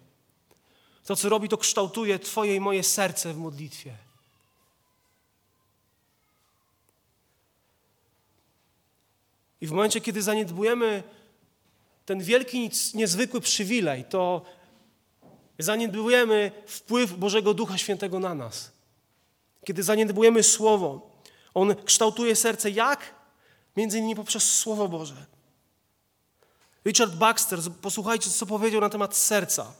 To, 1.04 1.16
co 1.16 1.28
robi, 1.28 1.48
to 1.48 1.58
kształtuje 1.58 2.18
Twoje 2.18 2.54
i 2.54 2.60
moje 2.60 2.82
serce 2.82 3.34
w 3.34 3.36
modlitwie. 3.36 3.96
I 9.60 9.66
w 9.66 9.70
momencie, 9.70 10.00
kiedy 10.00 10.22
zaniedbujemy 10.22 11.02
ten 12.06 12.20
wielki, 12.22 12.70
niezwykły 12.94 13.40
przywilej, 13.40 14.04
to 14.04 14.44
zaniedbujemy 15.58 16.52
wpływ 16.66 17.18
Bożego 17.18 17.54
Ducha 17.54 17.78
Świętego 17.78 18.20
na 18.20 18.34
nas. 18.34 18.79
Kiedy 19.64 19.82
zaniedbujemy 19.82 20.42
Słowo, 20.42 21.10
On 21.54 21.74
kształtuje 21.84 22.36
serce 22.36 22.70
jak? 22.70 23.14
Między 23.76 23.98
innymi 23.98 24.16
poprzez 24.16 24.58
Słowo 24.58 24.88
Boże. 24.88 25.26
Richard 26.84 27.14
Baxter, 27.14 27.58
posłuchajcie, 27.82 28.30
co 28.30 28.46
powiedział 28.46 28.80
na 28.80 28.88
temat 28.88 29.16
serca. 29.16 29.72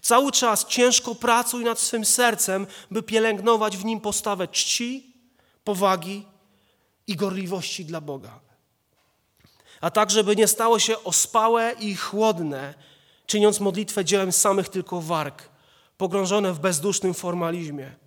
Cały 0.00 0.32
czas 0.32 0.66
ciężko 0.66 1.14
pracuj 1.14 1.64
nad 1.64 1.78
swym 1.78 2.04
sercem, 2.04 2.66
by 2.90 3.02
pielęgnować 3.02 3.76
w 3.76 3.84
nim 3.84 4.00
postawę 4.00 4.48
czci, 4.48 5.14
powagi 5.64 6.26
i 7.06 7.16
gorliwości 7.16 7.84
dla 7.84 8.00
Boga. 8.00 8.40
A 9.80 9.90
tak, 9.90 10.10
żeby 10.10 10.36
nie 10.36 10.48
stało 10.48 10.78
się 10.78 11.04
ospałe 11.04 11.74
i 11.80 11.96
chłodne, 11.96 12.74
czyniąc 13.26 13.60
modlitwę 13.60 14.04
dziełem 14.04 14.32
samych 14.32 14.68
tylko 14.68 15.00
warg 15.00 15.48
pogrążone 15.98 16.52
w 16.52 16.58
bezdusznym 16.58 17.14
formalizmie. 17.14 18.01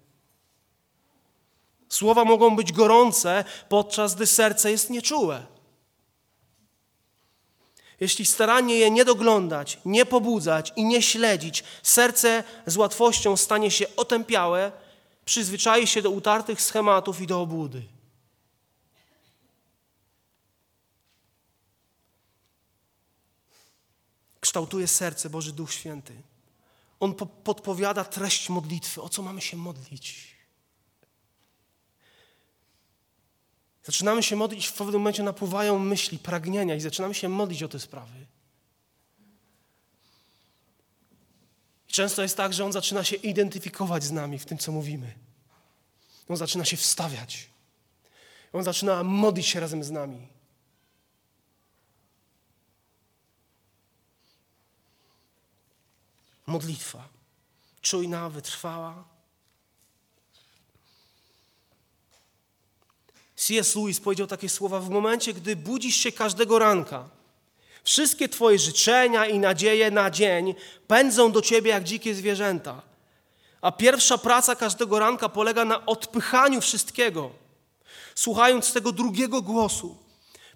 Słowa 1.89 2.25
mogą 2.25 2.55
być 2.55 2.71
gorące, 2.71 3.43
podczas 3.69 4.15
gdy 4.15 4.27
serce 4.27 4.71
jest 4.71 4.89
nieczułe. 4.89 5.45
Jeśli 7.99 8.25
starannie 8.25 8.75
je 8.75 8.91
nie 8.91 9.05
doglądać, 9.05 9.79
nie 9.85 10.05
pobudzać 10.05 10.73
i 10.75 10.85
nie 10.85 11.01
śledzić, 11.01 11.63
serce 11.83 12.43
z 12.65 12.77
łatwością 12.77 13.37
stanie 13.37 13.71
się 13.71 13.95
otępiałe, 13.95 14.71
przyzwyczai 15.25 15.87
się 15.87 16.01
do 16.01 16.09
utartych 16.09 16.61
schematów 16.61 17.21
i 17.21 17.27
do 17.27 17.41
obłudy. 17.41 17.83
Kształtuje 24.39 24.87
serce 24.87 25.29
Boży 25.29 25.53
Duch 25.53 25.73
Święty. 25.73 26.13
On 26.99 27.13
po 27.13 27.25
podpowiada 27.25 28.03
treść 28.03 28.49
modlitwy, 28.49 29.01
o 29.01 29.09
co 29.09 29.21
mamy 29.21 29.41
się 29.41 29.57
modlić. 29.57 30.34
Zaczynamy 33.85 34.23
się 34.23 34.35
modlić, 34.35 34.67
w 34.67 34.73
pewnym 34.73 35.01
momencie 35.01 35.23
napływają 35.23 35.79
myśli, 35.79 36.19
pragnienia 36.19 36.75
i 36.75 36.81
zaczynamy 36.81 37.13
się 37.13 37.29
modlić 37.29 37.63
o 37.63 37.67
te 37.67 37.79
sprawy. 37.79 38.25
I 41.89 41.91
często 41.91 42.21
jest 42.21 42.37
tak, 42.37 42.53
że 42.53 42.65
On 42.65 42.71
zaczyna 42.71 43.03
się 43.03 43.15
identyfikować 43.15 44.03
z 44.03 44.11
nami 44.11 44.39
w 44.39 44.45
tym, 44.45 44.57
co 44.57 44.71
mówimy. 44.71 45.13
On 46.29 46.37
zaczyna 46.37 46.65
się 46.65 46.77
wstawiać. 46.77 47.49
On 48.53 48.63
zaczyna 48.63 49.03
modlić 49.03 49.47
się 49.47 49.59
razem 49.59 49.83
z 49.83 49.91
nami. 49.91 50.27
Modlitwa. 56.47 57.09
Czujna, 57.81 58.29
wytrwała. 58.29 59.14
C.S. 63.35 63.75
Lewis 63.75 63.99
powiedział 63.99 64.27
takie 64.27 64.49
słowa: 64.49 64.79
W 64.79 64.89
momencie, 64.89 65.33
gdy 65.33 65.55
budzisz 65.55 65.95
się 65.95 66.11
każdego 66.11 66.59
ranka, 66.59 67.09
wszystkie 67.83 68.29
Twoje 68.29 68.59
życzenia 68.59 69.25
i 69.25 69.39
nadzieje 69.39 69.91
na 69.91 70.11
dzień 70.11 70.55
pędzą 70.87 71.31
do 71.31 71.41
Ciebie 71.41 71.71
jak 71.71 71.83
dzikie 71.83 72.15
zwierzęta. 72.15 72.81
A 73.61 73.71
pierwsza 73.71 74.17
praca 74.17 74.55
każdego 74.55 74.99
ranka 74.99 75.29
polega 75.29 75.65
na 75.65 75.85
odpychaniu 75.85 76.61
wszystkiego, 76.61 77.29
słuchając 78.15 78.73
tego 78.73 78.91
drugiego 78.91 79.41
głosu, 79.41 79.97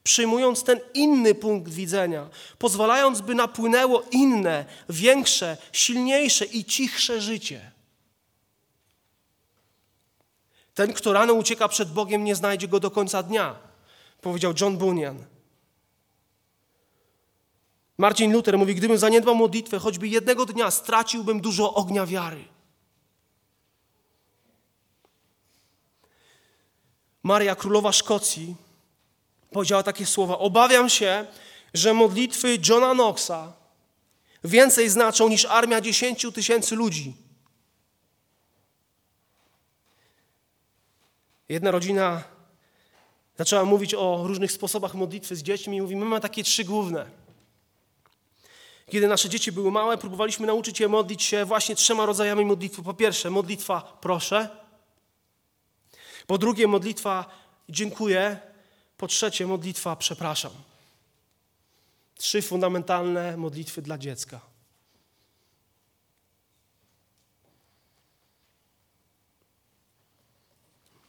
przyjmując 0.03 0.63
ten 0.63 0.79
inny 0.93 1.35
punkt 1.35 1.73
widzenia, 1.73 2.29
pozwalając, 2.57 3.21
by 3.21 3.35
napłynęło 3.35 4.03
inne, 4.11 4.65
większe, 4.89 5.57
silniejsze 5.71 6.45
i 6.45 6.65
cichsze 6.65 7.21
życie. 7.21 7.78
Ten, 10.79 10.93
kto 10.93 11.13
rano 11.13 11.33
ucieka 11.33 11.67
przed 11.67 11.91
Bogiem, 11.91 12.23
nie 12.23 12.35
znajdzie 12.35 12.67
go 12.67 12.79
do 12.79 12.91
końca 12.91 13.23
dnia, 13.23 13.55
powiedział 14.21 14.53
John 14.61 14.77
Bunyan. 14.77 15.25
Marcin 17.97 18.33
Luther 18.33 18.57
mówi: 18.57 18.75
Gdybym 18.75 18.97
zaniedbał 18.97 19.35
modlitwę, 19.35 19.79
choćby 19.79 20.07
jednego 20.07 20.45
dnia, 20.45 20.71
straciłbym 20.71 21.41
dużo 21.41 21.73
ognia 21.73 22.05
wiary. 22.05 22.43
Maria, 27.23 27.55
królowa 27.55 27.91
Szkocji, 27.91 28.55
powiedziała 29.51 29.83
takie 29.83 30.05
słowa: 30.05 30.37
Obawiam 30.37 30.89
się, 30.89 31.25
że 31.73 31.93
modlitwy 31.93 32.57
Johna 32.69 32.93
Knoxa 32.93 33.53
więcej 34.43 34.89
znaczą 34.89 35.29
niż 35.29 35.45
armia 35.45 35.81
dziesięciu 35.81 36.31
tysięcy 36.31 36.75
ludzi. 36.75 37.28
Jedna 41.49 41.71
rodzina 41.71 42.23
zaczęła 43.37 43.65
mówić 43.65 43.93
o 43.93 44.23
różnych 44.23 44.51
sposobach 44.51 44.93
modlitwy 44.93 45.35
z 45.35 45.43
dziećmi 45.43 45.77
i 45.77 45.81
mówi, 45.81 45.95
my 45.95 46.05
mamy 46.05 46.21
takie 46.21 46.43
trzy 46.43 46.63
główne. 46.63 47.05
Kiedy 48.89 49.07
nasze 49.07 49.29
dzieci 49.29 49.51
były 49.51 49.71
małe, 49.71 49.97
próbowaliśmy 49.97 50.47
nauczyć 50.47 50.79
je 50.79 50.87
modlić 50.87 51.23
się 51.23 51.45
właśnie 51.45 51.75
trzema 51.75 52.05
rodzajami 52.05 52.45
modlitwy. 52.45 52.83
Po 52.83 52.93
pierwsze, 52.93 53.29
modlitwa 53.29 53.97
proszę. 54.01 54.49
Po 56.27 56.37
drugie, 56.37 56.67
modlitwa 56.67 57.25
dziękuję. 57.69 58.39
Po 58.97 59.07
trzecie, 59.07 59.47
modlitwa 59.47 59.95
przepraszam. 59.95 60.51
Trzy 62.15 62.41
fundamentalne 62.41 63.37
modlitwy 63.37 63.81
dla 63.81 63.97
dziecka. 63.97 64.48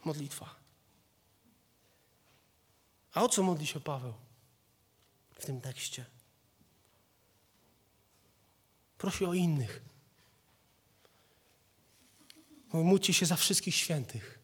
Modlitwa. 0.04 0.54
A 3.12 3.22
o 3.22 3.28
co 3.28 3.42
modli 3.42 3.66
się 3.66 3.80
Paweł 3.80 4.14
w 5.34 5.44
tym 5.46 5.60
tekście? 5.60 6.04
Prosi 8.98 9.24
o 9.24 9.34
innych. 9.34 9.82
Módlcie 12.72 13.14
się 13.14 13.26
za 13.26 13.36
wszystkich 13.36 13.74
świętych. 13.74 14.38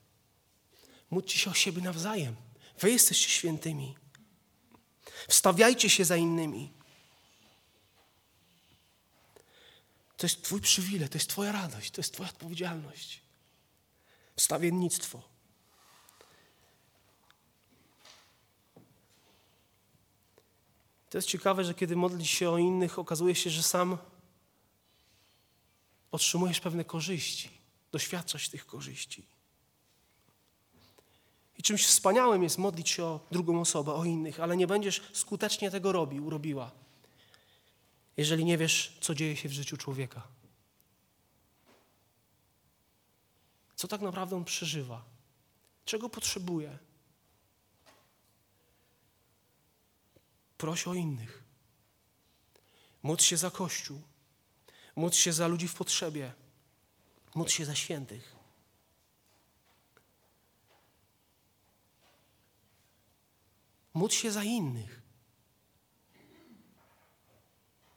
Módlcie 1.11 1.38
się 1.38 1.51
o 1.51 1.55
siebie 1.55 1.83
nawzajem. 1.83 2.37
Wy 2.79 2.90
jesteście 2.90 3.29
świętymi. 3.29 3.97
Wstawiajcie 5.29 5.90
się 5.90 6.05
za 6.05 6.16
innymi. 6.16 6.73
To 10.16 10.27
jest 10.27 10.42
Twój 10.42 10.61
przywilej, 10.61 11.09
to 11.09 11.19
jest 11.19 11.31
Twoja 11.31 11.53
radość, 11.53 11.90
to 11.90 12.01
jest 12.01 12.12
Twoja 12.12 12.29
odpowiedzialność. 12.29 13.21
Wstawiennictwo. 14.37 15.36
To 21.16 21.18
jest 21.18 21.29
ciekawe, 21.29 21.64
że 21.64 21.74
kiedy 21.74 21.96
modlisz 21.96 22.31
się 22.31 22.50
o 22.50 22.59
innych, 22.59 22.98
okazuje 22.98 23.35
się, 23.35 23.50
że 23.50 23.62
sam 23.62 23.98
otrzymujesz 26.11 26.61
pewne 26.61 26.85
korzyści, 26.85 27.50
doświadczasz 27.92 28.48
tych 28.48 28.66
korzyści. 28.66 29.26
I 31.59 31.62
czymś 31.62 31.87
wspaniałym 31.87 32.42
jest 32.42 32.59
modlić 32.59 32.90
się 32.90 33.05
o 33.05 33.20
drugą 33.31 33.61
osobę, 33.61 33.94
o 33.94 34.05
innych, 34.05 34.40
ale 34.40 34.57
nie 34.57 34.66
będziesz 34.66 35.02
skutecznie 35.12 35.70
tego 35.70 35.92
robił, 35.92 36.31
robiła, 36.31 36.70
jeżeli 38.16 38.44
nie 38.44 38.59
wiesz, 38.59 38.98
co 39.00 39.14
dzieje 39.14 39.37
się 39.37 39.48
w 39.48 39.52
życiu 39.52 39.76
człowieka. 39.76 40.22
Co 43.76 43.88
tak 43.88 44.00
naprawdę 44.00 44.37
on 44.37 44.44
przeżywa? 44.44 45.05
Czego 45.85 46.09
potrzebuje? 46.09 46.79
Proś 50.59 50.87
o 50.87 50.95
innych. 50.95 51.45
Módl 53.03 53.23
się 53.23 53.37
za 53.37 53.51
Kościół. 53.51 54.03
Módl 54.97 55.16
się 55.16 55.33
za 55.33 55.47
ludzi 55.47 55.69
w 55.69 55.75
potrzebie. 55.75 56.33
Módl 57.35 57.51
się 57.51 57.64
za 57.64 57.75
świętych. 57.75 58.37
Módl 63.95 64.14
się 64.14 64.33
za 64.33 64.45
innych. 64.45 65.03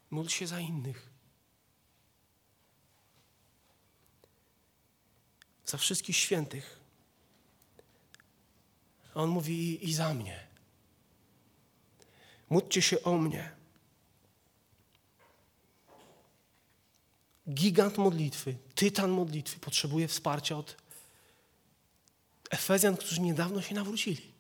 Módl 0.09 0.29
się 0.29 0.47
za 0.47 0.59
innych. 0.59 1.09
Za 5.65 5.77
wszystkich 5.77 6.17
świętych. 6.17 6.79
A 9.13 9.21
on 9.21 9.29
mówi 9.29 9.53
i, 9.53 9.89
i 9.89 9.93
za 9.93 10.13
mnie. 10.13 10.48
Módlcie 12.49 12.81
się 12.81 13.03
o 13.03 13.17
mnie. 13.17 13.51
Gigant 17.49 17.97
modlitwy, 17.97 18.55
tytan 18.75 19.11
modlitwy 19.11 19.59
potrzebuje 19.59 20.07
wsparcia 20.07 20.57
od 20.57 20.75
Efezjan, 22.49 22.97
którzy 22.97 23.21
niedawno 23.21 23.61
się 23.61 23.75
nawrócili. 23.75 24.39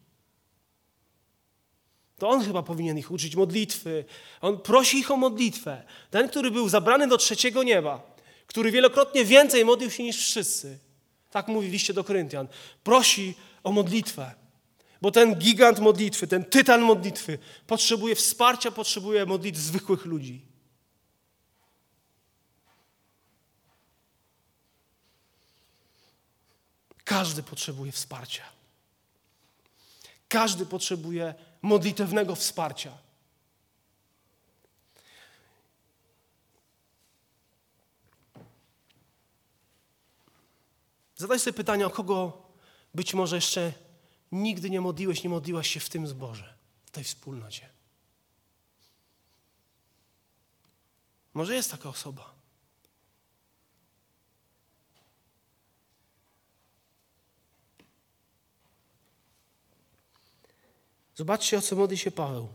To 2.17 2.29
on 2.29 2.45
chyba 2.45 2.63
powinien 2.63 2.97
ich 2.97 3.11
uczyć 3.11 3.35
modlitwy. 3.35 4.05
On 4.41 4.59
prosi 4.59 4.97
ich 4.97 5.11
o 5.11 5.17
modlitwę. 5.17 5.83
Ten, 6.11 6.29
który 6.29 6.51
był 6.51 6.69
zabrany 6.69 7.07
do 7.07 7.17
trzeciego 7.17 7.63
nieba, 7.63 8.15
który 8.47 8.71
wielokrotnie 8.71 9.25
więcej 9.25 9.65
modlił 9.65 9.91
się 9.91 10.03
niż 10.03 10.17
wszyscy. 10.17 10.79
Tak 11.31 11.47
mówi 11.47 11.69
liście 11.69 11.93
do 11.93 12.03
Koryntian. 12.03 12.47
Prosi 12.83 13.35
o 13.63 13.71
modlitwę. 13.71 14.31
Bo 15.01 15.11
ten 15.11 15.35
gigant 15.35 15.79
modlitwy, 15.79 16.27
ten 16.27 16.45
tytan 16.45 16.81
modlitwy 16.81 17.39
potrzebuje 17.67 18.15
wsparcia, 18.15 18.71
potrzebuje 18.71 19.25
modlitw 19.25 19.59
zwykłych 19.59 20.05
ludzi. 20.05 20.45
Każdy 27.03 27.43
potrzebuje 27.43 27.91
wsparcia. 27.91 28.43
Każdy 30.27 30.65
potrzebuje 30.65 31.33
modlitewnego 31.61 32.35
wsparcia. 32.35 32.97
Zadaj 41.15 41.39
sobie 41.39 41.53
pytanie, 41.53 41.87
o 41.87 41.89
kogo 41.89 42.41
być 42.95 43.13
może 43.13 43.35
jeszcze 43.35 43.73
nigdy 44.31 44.69
nie 44.69 44.81
modliłeś, 44.81 45.23
nie 45.23 45.29
modliłaś 45.29 45.69
się 45.69 45.79
w 45.79 45.89
tym 45.89 46.07
zborze, 46.07 46.53
w 46.85 46.91
tej 46.91 47.03
wspólnocie. 47.03 47.69
Może 51.33 51.55
jest 51.55 51.71
taka 51.71 51.89
osoba. 51.89 52.39
Zobaczcie, 61.15 61.57
o 61.57 61.61
co 61.61 61.75
modli 61.75 61.97
się 61.97 62.11
Paweł. 62.11 62.47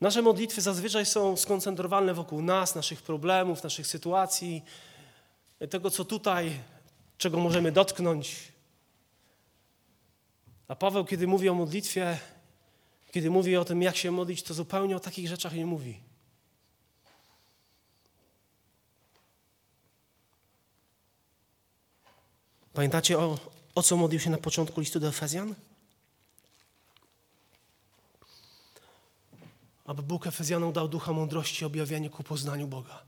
Nasze 0.00 0.22
modlitwy 0.22 0.60
zazwyczaj 0.60 1.06
są 1.06 1.36
skoncentrowane 1.36 2.14
wokół 2.14 2.42
nas, 2.42 2.74
naszych 2.74 3.02
problemów, 3.02 3.62
naszych 3.62 3.86
sytuacji, 3.86 4.62
tego, 5.70 5.90
co 5.90 6.04
tutaj, 6.04 6.60
czego 7.18 7.38
możemy 7.38 7.72
dotknąć. 7.72 8.52
A 10.68 10.76
Paweł, 10.76 11.04
kiedy 11.04 11.26
mówi 11.26 11.48
o 11.48 11.54
modlitwie, 11.54 12.18
kiedy 13.10 13.30
mówi 13.30 13.56
o 13.56 13.64
tym, 13.64 13.82
jak 13.82 13.96
się 13.96 14.10
modlić, 14.10 14.42
to 14.42 14.54
zupełnie 14.54 14.96
o 14.96 15.00
takich 15.00 15.28
rzeczach 15.28 15.54
nie 15.54 15.66
mówi. 15.66 16.00
Pamiętacie, 22.72 23.18
o, 23.18 23.38
o 23.74 23.82
co 23.82 23.96
modlił 23.96 24.20
się 24.20 24.30
na 24.30 24.38
początku 24.38 24.80
listu 24.80 25.00
do 25.00 25.08
Efezjan? 25.08 25.54
aby 29.88 30.02
Bóg 30.02 30.26
Efezjanom 30.26 30.72
dał 30.72 30.88
ducha 30.88 31.12
mądrości 31.12 31.62
i 31.62 31.66
objawienie 31.66 32.10
ku 32.10 32.22
poznaniu 32.22 32.66
Boga. 32.66 33.02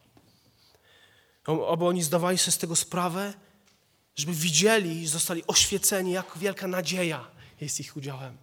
Aby 1.45 1.85
oni 1.87 2.03
zdawali 2.03 2.39
sobie 2.39 2.53
z 2.53 2.59
tego 2.59 2.77
sprawę, 2.77 3.35
żeby 4.17 4.33
widzieli 4.33 5.03
i 5.03 5.07
zostali 5.07 5.47
oświeceni, 5.47 6.13
jak 6.13 6.39
wielka 6.39 6.67
nadzieja 6.67 7.40
jest 7.61 7.81
ich 7.81 7.97
udziałem. 7.97 8.37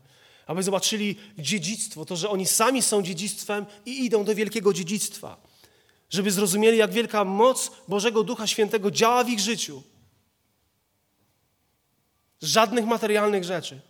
Aby 0.47 0.63
zobaczyli 0.63 1.15
dziedzictwo, 1.37 2.05
to, 2.05 2.15
że 2.15 2.29
oni 2.29 2.45
sami 2.45 2.81
są 2.81 3.03
dziedzictwem 3.03 3.65
i 3.85 4.05
idą 4.05 4.23
do 4.23 4.35
wielkiego 4.35 4.73
dziedzictwa. 4.73 5.37
Żeby 6.09 6.31
zrozumieli, 6.31 6.77
jak 6.77 6.91
wielka 6.91 7.23
moc 7.25 7.71
Bożego 7.87 8.23
Ducha 8.23 8.47
Świętego 8.47 8.91
działa 8.91 9.23
w 9.23 9.29
ich 9.29 9.39
życiu. 9.39 9.83
Żadnych 12.41 12.85
materialnych 12.85 13.43
rzeczy 13.43 13.81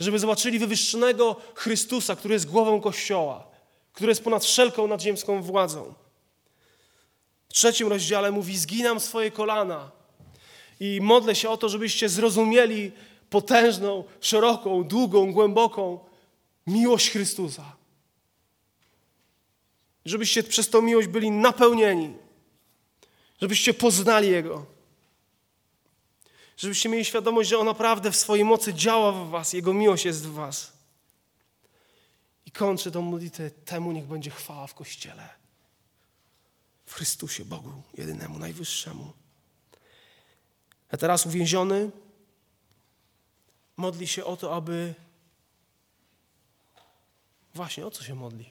żeby 0.00 0.18
zobaczyli 0.18 0.58
wywyższonego 0.58 1.36
Chrystusa, 1.54 2.16
który 2.16 2.34
jest 2.34 2.46
głową 2.46 2.80
Kościoła, 2.80 3.46
który 3.92 4.10
jest 4.10 4.24
ponad 4.24 4.44
wszelką 4.44 4.86
nadziemską 4.86 5.42
władzą. 5.42 5.94
W 7.48 7.52
trzecim 7.52 7.88
rozdziale 7.88 8.30
mówi: 8.30 8.58
Zginam 8.58 9.00
swoje 9.00 9.30
kolana 9.30 9.90
i 10.80 11.00
modlę 11.02 11.34
się 11.34 11.50
o 11.50 11.56
to, 11.56 11.68
żebyście 11.68 12.08
zrozumieli 12.08 12.92
potężną, 13.30 14.04
szeroką, 14.20 14.84
długą, 14.84 15.32
głęboką 15.32 15.98
miłość 16.66 17.10
Chrystusa. 17.10 17.76
Żebyście 20.04 20.42
przez 20.42 20.68
tą 20.70 20.82
miłość 20.82 21.08
byli 21.08 21.30
napełnieni, 21.30 22.14
żebyście 23.40 23.74
poznali 23.74 24.28
Jego 24.30 24.76
żebyście 26.56 26.88
mieli 26.88 27.04
świadomość, 27.04 27.48
że 27.48 27.58
On 27.58 27.66
naprawdę 27.66 28.12
w 28.12 28.16
swojej 28.16 28.44
mocy 28.44 28.74
działa 28.74 29.12
w 29.12 29.28
Was, 29.28 29.52
Jego 29.52 29.74
miłość 29.74 30.04
jest 30.04 30.26
w 30.26 30.32
Was. 30.32 30.72
I 32.46 32.50
kończę 32.50 32.90
tą 32.90 33.02
modlitwę, 33.02 33.50
temu 33.50 33.92
niech 33.92 34.06
będzie 34.06 34.30
chwała 34.30 34.66
w 34.66 34.74
Kościele. 34.74 35.28
W 36.86 36.94
Chrystusie, 36.94 37.44
Bogu, 37.44 37.82
jedynemu, 37.94 38.38
najwyższemu. 38.38 39.12
A 40.90 40.96
teraz 40.96 41.26
uwięziony 41.26 41.90
modli 43.76 44.06
się 44.06 44.24
o 44.24 44.36
to, 44.36 44.54
aby 44.54 44.94
właśnie 47.54 47.86
o 47.86 47.90
co 47.90 48.04
się 48.04 48.14
modli? 48.14 48.50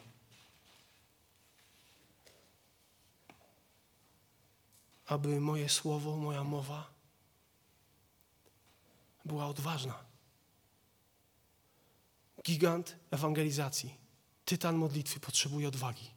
Aby 5.06 5.41
moje 5.41 5.69
słowo, 5.69 6.17
moja 6.17 6.43
mowa 6.43 6.89
była 9.26 9.48
odważna. 9.48 10.06
Gigant 12.43 12.95
ewangelizacji, 13.12 13.98
tytan 14.45 14.76
modlitwy 14.76 15.19
potrzebuje 15.19 15.67
odwagi. 15.67 16.12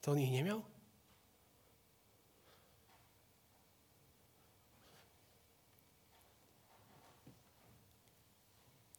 To 0.00 0.12
on 0.12 0.18
jej 0.18 0.30
nie 0.30 0.44
miał? 0.44 0.73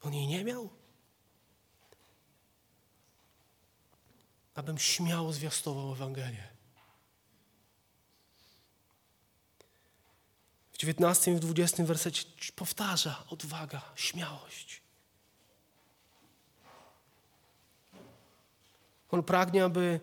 On 0.06 0.14
jej 0.14 0.28
nie 0.28 0.44
miał? 0.44 0.70
Abym 4.56 4.78
śmiało 4.78 5.34
zwiastował 5.34 5.92
Ewangelię. 5.92 6.48
W 10.74 10.78
19 10.78 11.32
i 11.32 11.36
w 11.36 11.40
20 11.40 11.84
wersecie 11.84 12.24
powtarza 12.56 13.24
odwaga, 13.30 13.82
śmiałość. 13.96 14.82
On 19.12 19.24
pragnie, 19.24 19.64
aby 19.64 20.00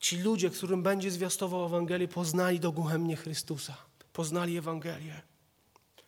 ci 0.00 0.18
ludzie, 0.18 0.50
którym 0.50 0.82
będzie 0.82 1.10
zwiastował 1.10 1.66
Ewangelię, 1.66 2.08
poznali 2.08 2.60
dogłębnie 2.60 3.16
Chrystusa, 3.16 3.76
poznali 4.12 4.56
Ewangelię. 4.58 5.22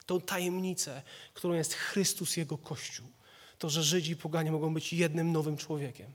Tą 0.06 0.20
tajemnicę, 0.20 1.02
którą 1.34 1.54
jest 1.54 1.74
Chrystus, 1.74 2.36
Jego 2.36 2.58
Kościół. 2.58 3.16
To, 3.58 3.70
że 3.70 3.82
Żydzi 3.82 4.12
i 4.12 4.16
poganie 4.16 4.52
mogą 4.52 4.74
być 4.74 4.92
jednym 4.92 5.32
nowym 5.32 5.56
człowiekiem. 5.56 6.10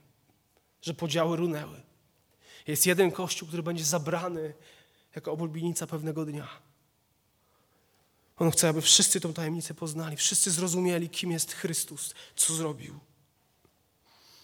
Że 0.82 0.94
podziały 0.94 1.36
runęły. 1.36 1.82
Jest 2.66 2.86
jeden 2.86 3.10
Kościół, 3.10 3.48
który 3.48 3.62
będzie 3.62 3.84
zabrany 3.84 4.54
jako 5.14 5.32
oblubienica 5.32 5.86
pewnego 5.86 6.24
dnia. 6.24 6.48
On 8.36 8.50
chce, 8.50 8.68
aby 8.68 8.80
wszyscy 8.80 9.20
tą 9.20 9.32
tajemnicę 9.32 9.74
poznali, 9.74 10.16
wszyscy 10.16 10.50
zrozumieli, 10.50 11.08
kim 11.08 11.30
jest 11.30 11.52
Chrystus, 11.52 12.14
co 12.36 12.54
zrobił. 12.54 12.98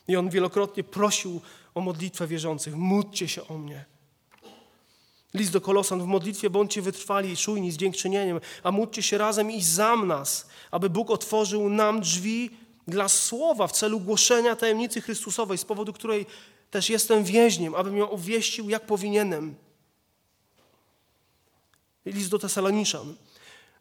I 0.08 0.16
on 0.16 0.30
wielokrotnie 0.30 0.84
prosił 0.84 1.40
o 1.74 1.80
modlitwę 1.80 2.26
wierzących: 2.26 2.76
módlcie 2.76 3.28
się 3.28 3.48
o 3.48 3.58
mnie. 3.58 3.84
List 5.34 5.52
do 5.52 5.60
Kolosan 5.60 6.02
w 6.02 6.06
modlitwie 6.06 6.50
bądźcie 6.50 6.82
wytrwali 6.82 7.32
i 7.32 7.36
czujni 7.36 7.72
z 7.72 7.76
dziękczynieniem, 7.76 8.40
a 8.62 8.70
módlcie 8.70 9.02
się 9.02 9.18
razem 9.18 9.50
i 9.50 9.62
za 9.62 9.96
nas, 9.96 10.48
aby 10.70 10.90
Bóg 10.90 11.10
otworzył 11.10 11.68
nam 11.68 12.00
drzwi 12.00 12.50
dla 12.88 13.08
słowa 13.08 13.66
w 13.66 13.72
celu 13.72 14.00
głoszenia 14.00 14.56
tajemnicy 14.56 15.00
Chrystusowej, 15.00 15.58
z 15.58 15.64
powodu 15.64 15.92
której 15.92 16.26
też 16.70 16.90
jestem 16.90 17.24
więźniem, 17.24 17.74
abym 17.74 17.96
ją 17.96 18.06
uwieścił 18.06 18.70
jak 18.70 18.86
powinienem. 18.86 19.54
List 22.06 22.30
do 22.30 22.38
Tesaloniczan. 22.38 23.14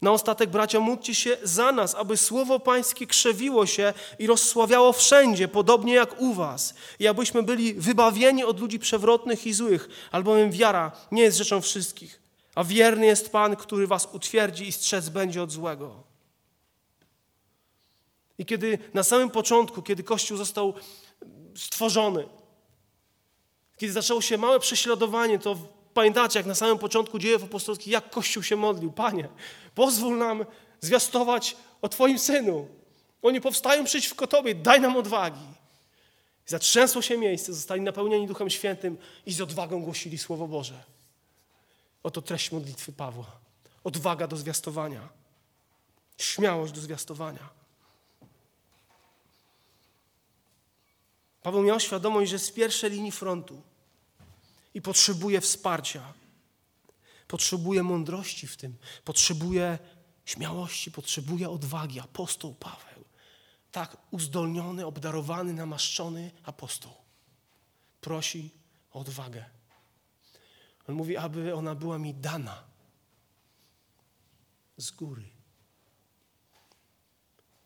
Na 0.01 0.11
ostatek, 0.11 0.49
bracia, 0.49 0.79
módlcie 0.79 1.15
się 1.15 1.37
za 1.43 1.71
nas, 1.71 1.95
aby 1.95 2.17
słowo 2.17 2.59
Pańskie 2.59 3.07
krzewiło 3.07 3.65
się 3.65 3.93
i 4.19 4.27
rozsławiało 4.27 4.93
wszędzie, 4.93 5.47
podobnie 5.47 5.93
jak 5.93 6.21
u 6.21 6.33
Was, 6.33 6.73
i 6.99 7.07
abyśmy 7.07 7.43
byli 7.43 7.73
wybawieni 7.73 8.43
od 8.43 8.59
ludzi 8.59 8.79
przewrotnych 8.79 9.47
i 9.47 9.53
złych, 9.53 9.89
albowiem 10.11 10.51
wiara 10.51 10.91
nie 11.11 11.21
jest 11.21 11.37
rzeczą 11.37 11.61
wszystkich, 11.61 12.21
a 12.55 12.63
wierny 12.63 13.05
jest 13.05 13.31
Pan, 13.31 13.55
który 13.55 13.87
Was 13.87 14.07
utwierdzi 14.13 14.67
i 14.67 14.71
strzec 14.71 15.09
będzie 15.09 15.43
od 15.43 15.51
złego. 15.51 16.06
I 18.37 18.45
kiedy 18.45 18.77
na 18.93 19.03
samym 19.03 19.29
początku, 19.29 19.81
kiedy 19.81 20.03
Kościół 20.03 20.37
został 20.37 20.73
stworzony, 21.55 22.27
kiedy 23.77 23.93
zaczęło 23.93 24.21
się 24.21 24.37
małe 24.37 24.59
prześladowanie, 24.59 25.39
to 25.39 25.57
Pamiętacie, 25.97 26.39
jak 26.39 26.45
na 26.45 26.55
samym 26.55 26.77
początku 26.77 27.19
dziejów 27.19 27.43
apostolskich, 27.43 27.87
jak 27.87 28.09
Kościół 28.09 28.43
się 28.43 28.55
modlił. 28.55 28.91
Panie, 28.91 29.29
pozwól 29.75 30.17
nam 30.17 30.45
zwiastować 30.81 31.57
o 31.81 31.89
Twoim 31.89 32.19
Synu. 32.19 32.67
Oni 33.21 33.41
powstają 33.41 33.83
przeciwko 33.85 34.27
Tobie, 34.27 34.55
daj 34.55 34.81
nam 34.81 34.97
odwagi. 34.97 35.45
Zatrzęsło 36.45 37.01
się 37.01 37.17
miejsce, 37.17 37.53
zostali 37.53 37.81
napełnieni 37.81 38.27
Duchem 38.27 38.49
Świętym 38.49 38.97
i 39.25 39.33
z 39.33 39.41
odwagą 39.41 39.81
głosili 39.81 40.17
Słowo 40.17 40.47
Boże. 40.47 40.83
Oto 42.03 42.21
treść 42.21 42.51
modlitwy 42.51 42.91
Pawła. 42.91 43.31
Odwaga 43.83 44.27
do 44.27 44.37
zwiastowania. 44.37 45.09
Śmiałość 46.17 46.73
do 46.73 46.81
zwiastowania. 46.81 47.49
Paweł 51.41 51.63
miał 51.63 51.79
świadomość, 51.79 52.31
że 52.31 52.39
z 52.39 52.51
pierwszej 52.51 52.91
linii 52.91 53.11
frontu 53.11 53.61
i 54.73 54.81
potrzebuje 54.81 55.41
wsparcia. 55.41 56.13
Potrzebuje 57.27 57.83
mądrości 57.83 58.47
w 58.47 58.57
tym, 58.57 58.75
potrzebuje 59.03 59.79
śmiałości, 60.25 60.91
potrzebuje 60.91 61.49
odwagi. 61.49 61.99
Apostoł 61.99 62.53
Paweł, 62.53 63.05
tak 63.71 63.97
uzdolniony, 64.11 64.85
obdarowany, 64.85 65.53
namaszczony 65.53 66.31
apostoł, 66.43 66.93
prosi 68.01 68.51
o 68.91 68.99
odwagę. 68.99 69.45
On 70.87 70.95
mówi, 70.95 71.17
aby 71.17 71.55
ona 71.55 71.75
była 71.75 71.97
mi 71.97 72.13
dana 72.13 72.63
z 74.77 74.91
góry. 74.91 75.29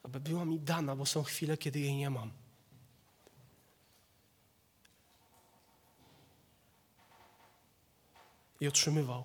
Aby 0.04 0.20
była 0.20 0.46
mi 0.46 0.60
dana, 0.60 0.96
bo 0.96 1.06
są 1.06 1.24
chwile, 1.24 1.58
kiedy 1.58 1.80
jej 1.80 1.96
nie 1.96 2.10
mam. 2.10 2.41
I 8.62 8.68
otrzymywał. 8.68 9.24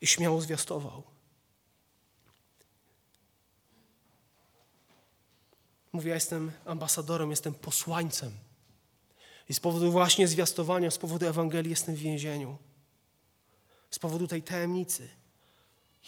I 0.00 0.06
śmiało 0.06 0.40
zwiastował. 0.40 1.02
Mówi, 5.92 6.08
ja 6.08 6.14
jestem 6.14 6.52
ambasadorem, 6.64 7.30
jestem 7.30 7.54
posłańcem. 7.54 8.32
I 9.48 9.54
z 9.54 9.60
powodu 9.60 9.92
właśnie 9.92 10.28
zwiastowania, 10.28 10.90
z 10.90 10.98
powodu 10.98 11.26
Ewangelii 11.26 11.70
jestem 11.70 11.94
w 11.94 11.98
więzieniu. 11.98 12.58
Z 13.90 13.98
powodu 13.98 14.26
tej 14.26 14.42
tajemnicy 14.42 15.08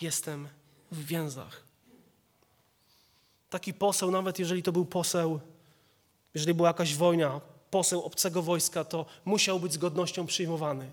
jestem 0.01 0.49
w 0.93 1.07
więzach. 1.07 1.65
Taki 3.51 3.75
poseł, 3.75 4.11
nawet 4.11 4.39
jeżeli 4.39 4.63
to 4.63 4.73
był 4.73 4.85
poseł, 4.85 5.41
jeżeli 6.35 6.55
była 6.55 6.69
jakaś 6.69 6.95
wojna, 6.95 7.41
poseł 7.71 8.03
obcego 8.03 8.43
wojska, 8.43 8.85
to 8.85 9.07
musiał 9.25 9.61
być 9.61 9.73
z 9.73 9.79
godnością 9.79 10.27
przyjmowany. 10.27 10.91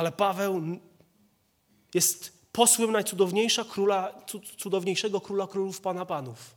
Ale 0.00 0.12
Paweł 0.12 0.62
jest 1.94 2.32
posłem 2.52 2.92
najcudowniejsza 2.92 3.64
króla, 3.64 4.14
cudowniejszego 4.58 5.20
króla 5.20 5.46
królów 5.46 5.80
Pana 5.80 6.06
Panów. 6.06 6.54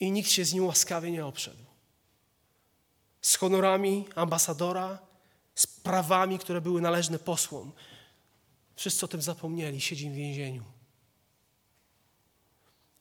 I 0.00 0.10
nikt 0.10 0.30
się 0.30 0.44
z 0.44 0.52
nim 0.52 0.66
łaskawie 0.66 1.10
nie 1.10 1.26
obszedł. 1.26 1.64
Z 3.22 3.36
honorami 3.36 4.04
ambasadora, 4.14 4.98
z 5.54 5.66
prawami, 5.66 6.38
które 6.38 6.60
były 6.60 6.80
należne 6.80 7.18
posłom. 7.18 7.72
Wszyscy 8.76 9.04
o 9.04 9.08
tym 9.08 9.22
zapomnieli, 9.22 9.80
siedzi 9.80 10.10
w 10.10 10.14
więzieniu. 10.14 10.64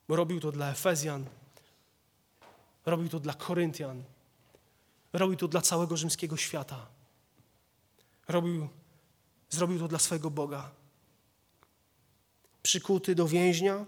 Robił 0.08 0.40
to 0.40 0.52
dla 0.52 0.72
Efezjan, 0.72 1.26
robił 2.86 3.10
to 3.10 3.20
dla 3.20 3.34
Koryntian, 3.34 4.04
robił 5.14 5.38
to 5.38 5.48
dla 5.48 5.62
całego 5.62 5.98
rzymskiego 5.98 6.38
świata. 6.38 6.99
Robił 8.30 8.70
Zrobił 9.50 9.80
to 9.80 9.88
dla 9.88 10.00
swojego 10.00 10.32
Boga. 10.32 10.72
Przykuty 12.64 13.16
do 13.16 13.28
więźnia, 13.28 13.86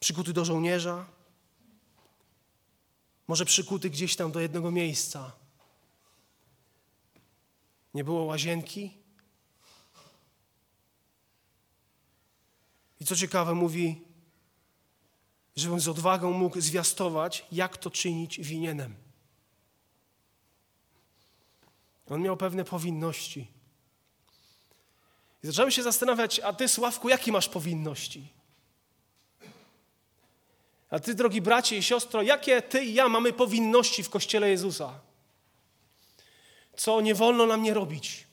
przykuty 0.00 0.32
do 0.32 0.44
żołnierza, 0.44 1.06
może 3.28 3.44
przykuty 3.44 3.90
gdzieś 3.90 4.16
tam 4.16 4.32
do 4.32 4.40
jednego 4.40 4.70
miejsca. 4.70 5.32
Nie 7.94 8.04
było 8.04 8.24
łazienki. 8.24 8.98
I 13.00 13.04
co 13.04 13.16
ciekawe, 13.16 13.54
mówi, 13.54 14.02
żebym 15.56 15.80
z 15.80 15.88
odwagą 15.88 16.32
mógł 16.32 16.60
zwiastować, 16.60 17.46
jak 17.52 17.76
to 17.76 17.90
czynić 17.90 18.40
winienem. 18.40 19.11
On 22.08 22.22
miał 22.22 22.36
pewne 22.36 22.64
powinności. 22.64 23.46
I 25.42 25.46
zacząłem 25.46 25.70
się 25.70 25.82
zastanawiać, 25.82 26.40
a 26.40 26.52
ty, 26.52 26.68
Sławku, 26.68 27.08
jakie 27.08 27.32
masz 27.32 27.48
powinności? 27.48 28.28
A 30.90 30.98
ty, 30.98 31.14
drogi 31.14 31.40
bracie 31.40 31.76
i 31.76 31.82
siostro, 31.82 32.22
jakie 32.22 32.62
ty 32.62 32.84
i 32.84 32.94
ja 32.94 33.08
mamy 33.08 33.32
powinności 33.32 34.02
w 34.02 34.10
Kościele 34.10 34.50
Jezusa? 34.50 35.00
Co 36.76 37.00
nie 37.00 37.14
wolno 37.14 37.46
nam 37.46 37.62
nie 37.62 37.74
robić? 37.74 38.26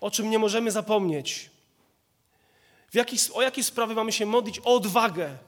O 0.00 0.10
czym 0.10 0.30
nie 0.30 0.38
możemy 0.38 0.70
zapomnieć? 0.70 1.50
O 3.34 3.42
jakie 3.42 3.64
sprawy 3.64 3.94
mamy 3.94 4.12
się 4.12 4.26
modlić? 4.26 4.60
O 4.64 4.74
odwagę, 4.74 5.38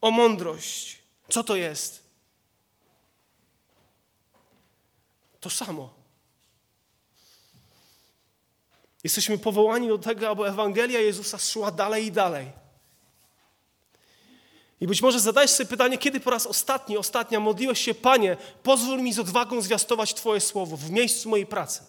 o 0.00 0.10
mądrość. 0.10 0.98
Co 1.28 1.44
to 1.44 1.56
jest? 1.56 2.01
To 5.42 5.50
samo. 5.50 5.94
Jesteśmy 9.04 9.38
powołani 9.38 9.88
do 9.88 9.98
tego, 9.98 10.28
aby 10.28 10.46
Ewangelia 10.46 11.00
Jezusa 11.00 11.38
szła 11.38 11.70
dalej 11.70 12.06
i 12.06 12.12
dalej. 12.12 12.52
I 14.80 14.86
być 14.86 15.02
może 15.02 15.20
zadajesz 15.20 15.50
sobie 15.50 15.68
pytanie, 15.68 15.98
kiedy 15.98 16.20
po 16.20 16.30
raz 16.30 16.46
ostatni, 16.46 16.96
ostatnia 16.96 17.40
modliłeś 17.40 17.84
się, 17.84 17.94
Panie, 17.94 18.36
pozwól 18.62 19.02
mi 19.02 19.12
z 19.12 19.18
odwagą 19.18 19.60
zwiastować 19.60 20.14
Twoje 20.14 20.40
słowo 20.40 20.76
w 20.76 20.90
miejscu 20.90 21.28
mojej 21.28 21.46
pracy, 21.46 21.82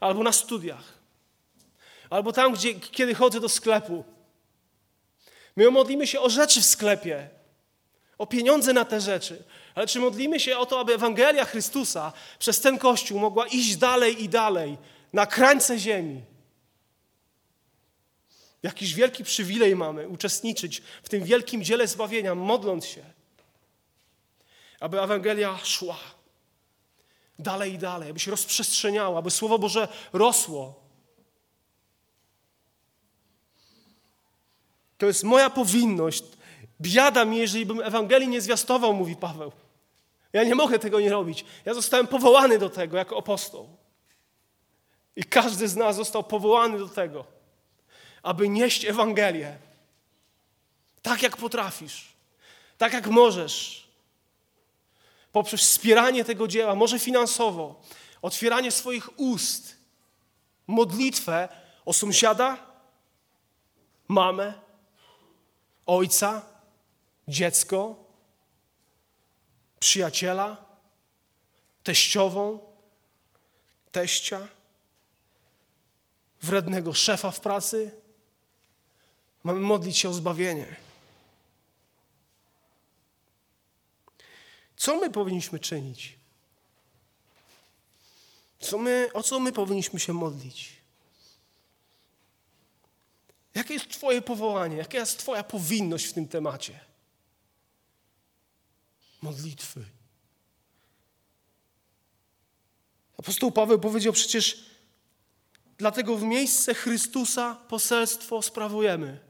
albo 0.00 0.22
na 0.22 0.32
studiach, 0.32 0.98
albo 2.10 2.32
tam, 2.32 2.52
gdzie, 2.52 2.74
kiedy 2.74 3.14
chodzę 3.14 3.40
do 3.40 3.48
sklepu. 3.48 4.04
My 5.56 5.70
modlimy 5.70 6.06
się 6.06 6.20
o 6.20 6.30
rzeczy 6.30 6.60
w 6.60 6.66
sklepie, 6.66 7.28
o 8.18 8.26
pieniądze 8.26 8.72
na 8.72 8.84
te 8.84 9.00
rzeczy, 9.00 9.44
ale 9.74 9.86
czy 9.86 10.00
modlimy 10.00 10.40
się 10.40 10.58
o 10.58 10.66
to, 10.66 10.80
aby 10.80 10.94
Ewangelia 10.94 11.44
Chrystusa 11.44 12.12
przez 12.38 12.60
ten 12.60 12.78
Kościół 12.78 13.18
mogła 13.18 13.46
iść 13.46 13.76
dalej 13.76 14.22
i 14.22 14.28
dalej, 14.28 14.78
na 15.12 15.26
krańce 15.26 15.78
ziemi? 15.78 16.22
Jakiś 18.62 18.94
wielki 18.94 19.24
przywilej 19.24 19.76
mamy 19.76 20.08
uczestniczyć 20.08 20.82
w 21.02 21.08
tym 21.08 21.24
wielkim 21.24 21.64
dziele 21.64 21.86
zbawienia, 21.86 22.34
modląc 22.34 22.86
się, 22.86 23.04
aby 24.80 25.00
Ewangelia 25.00 25.58
szła 25.64 25.98
dalej 27.38 27.72
i 27.72 27.78
dalej, 27.78 28.10
aby 28.10 28.20
się 28.20 28.30
rozprzestrzeniała, 28.30 29.18
aby 29.18 29.30
Słowo 29.30 29.58
Boże 29.58 29.88
rosło. 30.12 30.82
To 34.98 35.06
jest 35.06 35.24
moja 35.24 35.50
powinność, 35.50 36.24
Biada 36.82 37.24
mi, 37.24 37.36
jeżeli 37.36 37.66
bym 37.66 37.80
Ewangelii 37.80 38.28
nie 38.28 38.40
zwiastował, 38.40 38.94
mówi 38.94 39.16
Paweł. 39.16 39.52
Ja 40.32 40.44
nie 40.44 40.54
mogę 40.54 40.78
tego 40.78 41.00
nie 41.00 41.10
robić. 41.10 41.44
Ja 41.64 41.74
zostałem 41.74 42.06
powołany 42.06 42.58
do 42.58 42.70
tego 42.70 42.96
jako 42.96 43.18
apostoł. 43.18 43.76
I 45.16 45.24
każdy 45.24 45.68
z 45.68 45.76
nas 45.76 45.96
został 45.96 46.24
powołany 46.24 46.78
do 46.78 46.88
tego, 46.88 47.24
aby 48.22 48.48
nieść 48.48 48.84
Ewangelię. 48.84 49.58
Tak 51.02 51.22
jak 51.22 51.36
potrafisz, 51.36 52.12
tak 52.78 52.92
jak 52.92 53.06
możesz. 53.06 53.88
Poprzez 55.32 55.60
wspieranie 55.60 56.24
tego 56.24 56.48
dzieła, 56.48 56.74
może 56.74 56.98
finansowo, 56.98 57.82
otwieranie 58.22 58.70
swoich 58.70 59.20
ust, 59.20 59.76
modlitwę 60.66 61.48
o 61.84 61.92
sąsiada, 61.92 62.66
mamę, 64.08 64.54
ojca, 65.86 66.42
dziecko, 67.28 68.01
przyjaciela, 69.82 70.64
teściową, 71.84 72.58
teścia, 73.92 74.48
wrednego 76.42 76.94
szefa 76.94 77.30
w 77.30 77.40
pracy. 77.40 77.90
Mamy 79.44 79.60
modlić 79.60 79.98
się 79.98 80.08
o 80.08 80.12
zbawienie. 80.12 80.76
Co 84.76 84.96
my 84.96 85.10
powinniśmy 85.10 85.58
czynić? 85.58 86.16
Co 88.60 88.78
my, 88.78 89.08
o 89.14 89.22
co 89.22 89.40
my 89.40 89.52
powinniśmy 89.52 90.00
się 90.00 90.12
modlić? 90.12 90.72
Jakie 93.54 93.74
jest 93.74 93.90
Twoje 93.90 94.22
powołanie? 94.22 94.76
Jaka 94.76 94.98
jest 94.98 95.18
Twoja 95.18 95.44
powinność 95.44 96.06
w 96.06 96.12
tym 96.12 96.28
temacie? 96.28 96.91
Modlitwy. 99.22 99.84
Apostoł 103.18 103.52
Paweł 103.52 103.78
powiedział 103.78 104.12
przecież, 104.12 104.64
dlatego 105.78 106.16
w 106.16 106.22
miejsce 106.22 106.74
Chrystusa 106.74 107.54
poselstwo 107.54 108.42
sprawujemy. 108.42 109.20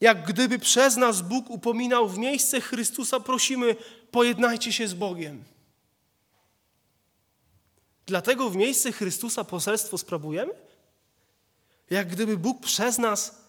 Jak 0.00 0.26
gdyby 0.26 0.58
przez 0.58 0.96
nas 0.96 1.22
Bóg 1.22 1.50
upominał, 1.50 2.08
w 2.08 2.18
miejsce 2.18 2.60
Chrystusa 2.60 3.20
prosimy, 3.20 3.76
pojednajcie 4.10 4.72
się 4.72 4.88
z 4.88 4.94
Bogiem. 4.94 5.44
Dlatego 8.06 8.50
w 8.50 8.56
miejsce 8.56 8.92
Chrystusa 8.92 9.44
poselstwo 9.44 9.98
sprawujemy? 9.98 10.52
Jak 11.90 12.08
gdyby 12.08 12.36
Bóg 12.36 12.60
przez 12.60 12.98
nas 12.98 13.39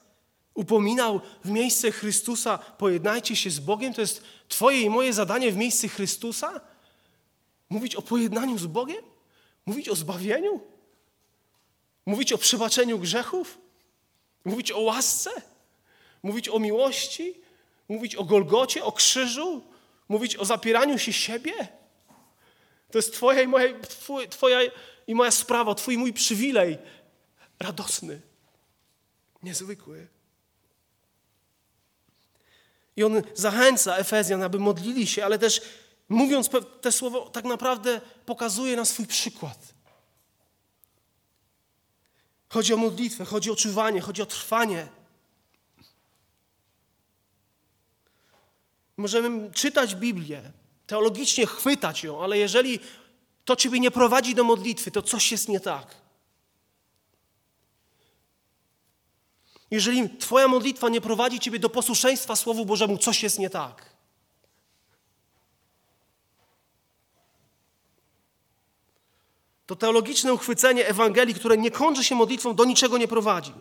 upominał 0.54 1.22
w 1.44 1.50
miejsce 1.50 1.92
Chrystusa, 1.92 2.58
pojednajcie 2.58 3.36
się 3.36 3.50
z 3.50 3.60
Bogiem, 3.60 3.94
to 3.94 4.02
jest 4.02 4.24
Twoje 4.48 4.82
i 4.82 4.90
moje 4.90 5.14
zadanie 5.14 5.52
w 5.52 5.58
miejscu 5.58 5.88
Chrystusa? 5.88 6.62
Mówić 7.70 7.96
o 7.96 8.02
pojednaniu 8.02 8.58
z 8.58 8.66
Bogiem? 8.66 9.04
Mówić 9.66 9.90
o 9.90 9.96
zbawieniu? 9.96 10.60
Mówić 12.06 12.34
o 12.34 12.38
przebaczeniu 12.38 13.00
grzechów? 13.00 13.58
Mówić 14.46 14.72
o 14.72 14.80
łasce? 14.80 15.30
Mówić 16.24 16.50
o 16.50 16.60
miłości? 16.60 17.42
Mówić 17.90 18.16
o 18.16 18.24
Golgocie, 18.24 18.84
o 18.84 18.92
krzyżu? 18.92 19.62
Mówić 20.10 20.36
o 20.36 20.46
zapieraniu 20.46 20.98
się 20.98 21.14
siebie? 21.14 21.54
To 22.92 22.98
jest 22.98 23.14
Twoja 23.14 23.42
i 23.42 23.48
moja, 23.48 23.74
twoja 24.30 24.60
i 25.08 25.16
moja 25.16 25.32
sprawa, 25.32 25.76
Twój 25.76 25.94
i 25.94 25.98
mój 25.98 26.14
przywilej. 26.14 26.78
Radosny, 27.60 28.22
niezwykły. 29.44 30.08
I 32.96 33.04
on 33.04 33.22
zachęca 33.36 33.98
Efezjan, 33.98 34.44
aby 34.44 34.60
modlili 34.60 35.08
się, 35.08 35.26
ale 35.26 35.40
też 35.40 35.62
mówiąc 36.10 36.50
te 36.82 36.92
słowo, 36.92 37.30
tak 37.30 37.46
naprawdę 37.46 38.02
pokazuje 38.26 38.76
na 38.76 38.86
swój 38.86 39.06
przykład. 39.08 39.74
Chodzi 42.50 42.74
o 42.74 42.78
modlitwę, 42.78 43.26
chodzi 43.26 43.52
o 43.52 43.56
czuwanie, 43.56 44.02
chodzi 44.02 44.22
o 44.22 44.26
trwanie. 44.26 44.88
Możemy 48.98 49.52
czytać 49.52 49.96
Biblię, 49.96 50.52
teologicznie 50.88 51.46
chwytać 51.46 52.04
ją, 52.04 52.24
ale 52.24 52.38
jeżeli 52.38 52.80
to 53.46 53.56
Ciebie 53.56 53.80
nie 53.80 53.92
prowadzi 53.92 54.36
do 54.36 54.44
modlitwy, 54.44 54.92
to 54.92 55.02
coś 55.02 55.32
jest 55.32 55.50
nie 55.50 55.60
tak. 55.60 56.01
Jeżeli 59.72 60.10
Twoja 60.10 60.48
modlitwa 60.48 60.90
nie 60.90 61.02
prowadzi 61.02 61.40
Ciebie 61.40 61.60
do 61.60 61.70
posłuszeństwa 61.70 62.36
Słowu 62.36 62.66
Bożemu, 62.66 62.98
coś 62.98 63.24
jest 63.24 63.40
nie 63.40 63.50
tak. 63.50 63.92
To 69.66 69.76
teologiczne 69.76 70.34
uchwycenie 70.34 70.88
Ewangelii, 70.88 71.36
które 71.36 71.58
nie 71.58 71.72
kończy 71.72 72.04
się 72.04 72.16
modlitwą, 72.16 72.56
do 72.56 72.66
niczego 72.66 72.98
nie 72.98 73.08
prowadzi. 73.08 73.54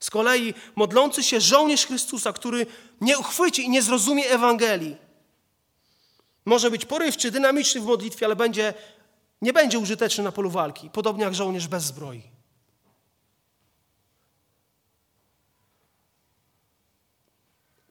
Z 0.00 0.10
kolei 0.10 0.54
modlący 0.76 1.22
się 1.22 1.40
żołnierz 1.40 1.86
Chrystusa, 1.86 2.32
który 2.32 2.66
nie 3.00 3.18
uchwyci 3.18 3.62
i 3.62 3.70
nie 3.70 3.82
zrozumie 3.82 4.30
Ewangelii, 4.30 4.96
może 6.44 6.70
być 6.70 6.84
porywczy, 6.84 7.30
dynamiczny 7.30 7.80
w 7.80 7.84
modlitwie, 7.84 8.26
ale 8.26 8.36
będzie, 8.36 8.74
nie 9.42 9.52
będzie 9.52 9.78
użyteczny 9.78 10.24
na 10.24 10.32
polu 10.32 10.50
walki, 10.50 10.90
podobnie 10.90 11.24
jak 11.24 11.34
żołnierz 11.34 11.68
bez 11.68 11.84
zbroi. 11.84 12.35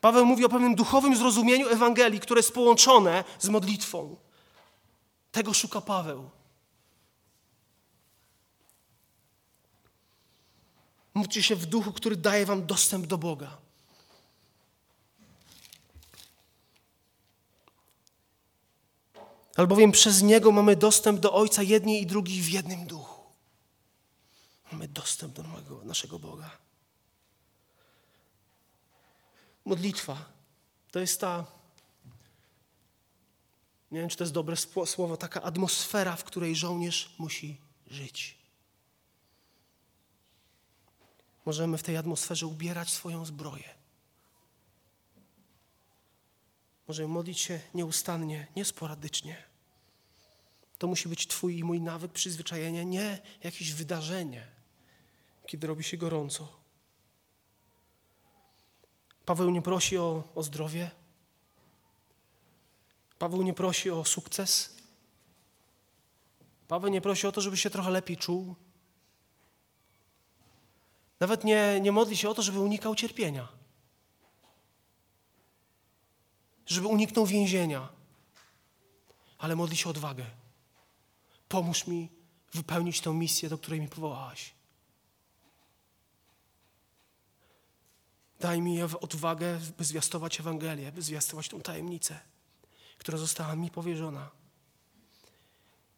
Paweł 0.05 0.25
mówi 0.25 0.45
o 0.45 0.49
pewnym 0.49 0.75
duchowym 0.75 1.15
zrozumieniu 1.15 1.69
Ewangelii, 1.69 2.19
które 2.19 2.39
jest 2.39 2.53
połączone 2.53 3.23
z 3.39 3.49
modlitwą. 3.49 4.15
Tego 5.31 5.53
szuka 5.53 5.81
Paweł. 5.81 6.29
Módlcie 11.13 11.43
się 11.43 11.55
w 11.55 11.65
duchu, 11.65 11.93
który 11.93 12.15
daje 12.15 12.45
wam 12.45 12.65
dostęp 12.65 13.05
do 13.05 13.17
Boga. 13.17 13.57
Albowiem 19.55 19.91
przez 19.91 20.21
Niego 20.21 20.51
mamy 20.51 20.75
dostęp 20.75 21.19
do 21.19 21.33
Ojca 21.33 21.63
jedni 21.63 22.01
i 22.01 22.05
drugi 22.05 22.41
w 22.41 22.49
jednym 22.49 22.87
duchu. 22.87 23.21
Mamy 24.71 24.87
dostęp 24.87 25.33
do 25.33 25.43
naszego 25.83 26.19
Boga. 26.19 26.64
Modlitwa 29.65 30.25
to 30.91 30.99
jest 30.99 31.21
ta, 31.21 31.45
nie 33.91 33.99
wiem 33.99 34.09
czy 34.09 34.17
to 34.17 34.23
jest 34.23 34.33
dobre 34.33 34.55
słowo, 34.85 35.17
taka 35.17 35.41
atmosfera, 35.41 36.15
w 36.15 36.23
której 36.23 36.55
żołnierz 36.55 37.15
musi 37.17 37.57
żyć. 37.87 38.37
Możemy 41.45 41.77
w 41.77 41.83
tej 41.83 41.97
atmosferze 41.97 42.47
ubierać 42.47 42.89
swoją 42.89 43.25
zbroję. 43.25 43.75
Możemy 46.87 47.07
modlić 47.07 47.39
się 47.39 47.59
nieustannie, 47.73 48.47
niesporadycznie. 48.55 49.43
To 50.77 50.87
musi 50.87 51.09
być 51.09 51.27
Twój 51.27 51.57
i 51.57 51.63
mój 51.63 51.81
nawyk, 51.81 52.11
przyzwyczajenie, 52.11 52.85
nie 52.85 53.19
jakieś 53.43 53.73
wydarzenie, 53.73 54.47
kiedy 55.47 55.67
robi 55.67 55.83
się 55.83 55.97
gorąco. 55.97 56.64
Paweł 59.25 59.49
nie 59.49 59.61
prosi 59.61 59.97
o, 59.97 60.23
o 60.35 60.43
zdrowie. 60.43 60.91
Paweł 63.19 63.41
nie 63.41 63.53
prosi 63.53 63.91
o 63.91 64.05
sukces. 64.05 64.75
Paweł 66.67 66.91
nie 66.91 67.01
prosi 67.01 67.27
o 67.27 67.31
to, 67.31 67.41
żeby 67.41 67.57
się 67.57 67.69
trochę 67.69 67.91
lepiej 67.91 68.17
czuł. 68.17 68.55
Nawet 71.19 71.43
nie, 71.43 71.79
nie 71.81 71.91
modli 71.91 72.17
się 72.17 72.29
o 72.29 72.33
to, 72.33 72.41
żeby 72.41 72.59
unikał 72.59 72.95
cierpienia. 72.95 73.47
Żeby 76.65 76.87
uniknął 76.87 77.25
więzienia. 77.25 77.89
Ale 79.37 79.55
modli 79.55 79.77
się 79.77 79.87
o 79.87 79.89
odwagę. 79.89 80.25
Pomóż 81.49 81.87
mi 81.87 82.09
wypełnić 82.53 83.01
tę 83.01 83.13
misję, 83.13 83.49
do 83.49 83.57
której 83.57 83.81
mi 83.81 83.87
powołałaś. 83.87 84.54
Daj 88.39 88.61
mi 88.61 88.81
odwagę, 88.81 89.59
by 89.77 89.83
zwiastować 89.83 90.39
Ewangelię, 90.39 90.91
by 90.91 91.01
zwiastować 91.01 91.49
tą 91.49 91.61
tajemnicę, 91.61 92.19
która 92.97 93.17
została 93.17 93.55
mi 93.55 93.71
powierzona. 93.71 94.29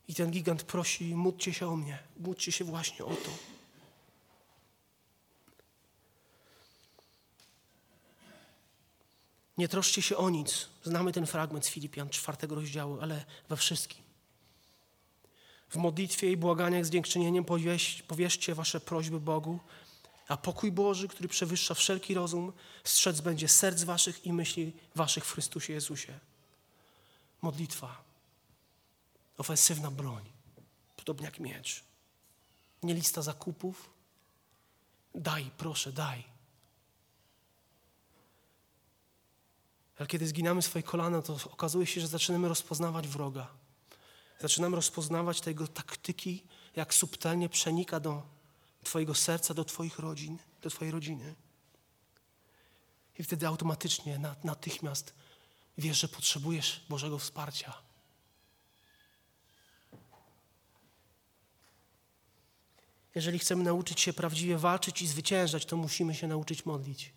I 0.07 0.15
ten 0.15 0.31
gigant 0.31 0.63
prosi, 0.63 1.15
módlcie 1.15 1.53
się 1.53 1.67
o 1.67 1.75
mnie, 1.75 1.99
módlcie 2.17 2.51
się 2.51 2.65
właśnie 2.65 3.05
o 3.05 3.09
to. 3.09 3.31
Nie 9.57 9.67
troszcie 9.67 10.01
się 10.01 10.17
o 10.17 10.29
nic. 10.29 10.69
Znamy 10.83 11.11
ten 11.11 11.25
fragment 11.25 11.65
z 11.65 11.69
Filipian 11.69 12.09
czwartego 12.09 12.55
rozdziału, 12.55 12.97
ale 13.01 13.25
we 13.49 13.57
wszystkim. 13.57 14.03
W 15.69 15.75
modlitwie 15.75 16.31
i 16.31 16.37
błaganiach 16.37 16.85
z 16.85 16.89
dziękczynieniem 16.89 17.45
powierzcie 18.07 18.55
wasze 18.55 18.79
prośby 18.79 19.19
Bogu, 19.19 19.59
a 20.27 20.37
pokój 20.37 20.71
Boży, 20.71 21.07
który 21.07 21.29
przewyższa 21.29 21.73
wszelki 21.73 22.13
rozum, 22.13 22.53
strzec 22.83 23.21
będzie 23.21 23.47
serc 23.47 23.83
waszych 23.83 24.25
i 24.25 24.33
myśli 24.33 24.73
waszych 24.95 25.25
w 25.25 25.31
Chrystusie 25.31 25.73
Jezusie. 25.73 26.19
Modlitwa. 27.41 28.03
Ofensywna 29.37 29.91
broń. 29.91 30.25
Podobnie 30.95 31.25
jak 31.25 31.39
miecz. 31.39 31.83
Nie 32.83 32.93
lista 32.93 33.21
zakupów. 33.21 33.89
Daj, 35.15 35.51
proszę, 35.57 35.91
daj. 35.91 36.23
Ale 39.97 40.07
kiedy 40.07 40.27
zginamy 40.27 40.61
swoje 40.61 40.83
kolana, 40.83 41.21
to 41.21 41.37
okazuje 41.51 41.85
się, 41.85 42.01
że 42.01 42.07
zaczynamy 42.07 42.47
rozpoznawać 42.47 43.07
wroga. 43.07 43.47
Zaczynamy 44.39 44.75
rozpoznawać 44.75 45.41
tego 45.41 45.67
taktyki, 45.67 46.43
jak 46.75 46.93
subtelnie 46.93 47.49
przenika 47.49 47.99
do 47.99 48.36
Twojego 48.87 49.15
serca, 49.15 49.53
do 49.53 49.65
Twoich 49.65 49.99
rodzin, 49.99 50.37
do 50.61 50.69
Twojej 50.69 50.91
rodziny. 50.91 51.35
I 53.19 53.23
wtedy 53.23 53.47
automatycznie, 53.47 54.19
natychmiast 54.43 55.13
wiesz, 55.77 55.99
że 55.99 56.07
potrzebujesz 56.07 56.85
Bożego 56.89 57.19
wsparcia. 57.19 57.73
Jeżeli 63.15 63.39
chcemy 63.39 63.63
nauczyć 63.63 64.01
się 64.01 64.13
prawdziwie 64.13 64.57
walczyć 64.57 65.01
i 65.01 65.07
zwyciężać, 65.07 65.65
to 65.65 65.77
musimy 65.77 66.15
się 66.15 66.27
nauczyć 66.27 66.65
modlić. 66.65 67.13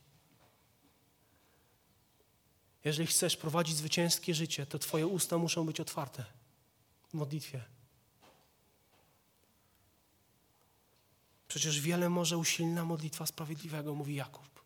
Jeżeli 2.85 3.07
chcesz 3.07 3.37
prowadzić 3.37 3.77
zwycięskie 3.77 4.35
życie, 4.35 4.67
to 4.67 4.79
Twoje 4.79 5.07
usta 5.07 5.39
muszą 5.39 5.67
być 5.67 5.81
otwarte 5.81 6.25
w 7.09 7.15
modlitwie. 7.15 7.80
Przecież 11.51 11.81
wiele 11.81 12.09
może 12.09 12.39
usilna 12.39 12.85
modlitwa 12.85 13.27
sprawiedliwego, 13.27 13.95
mówi 13.95 14.15
Jakub. 14.15 14.65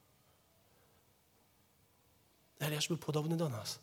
Eliasz 2.59 2.89
był 2.89 2.99
podobny 2.99 3.37
do 3.37 3.49
nas. 3.49 3.78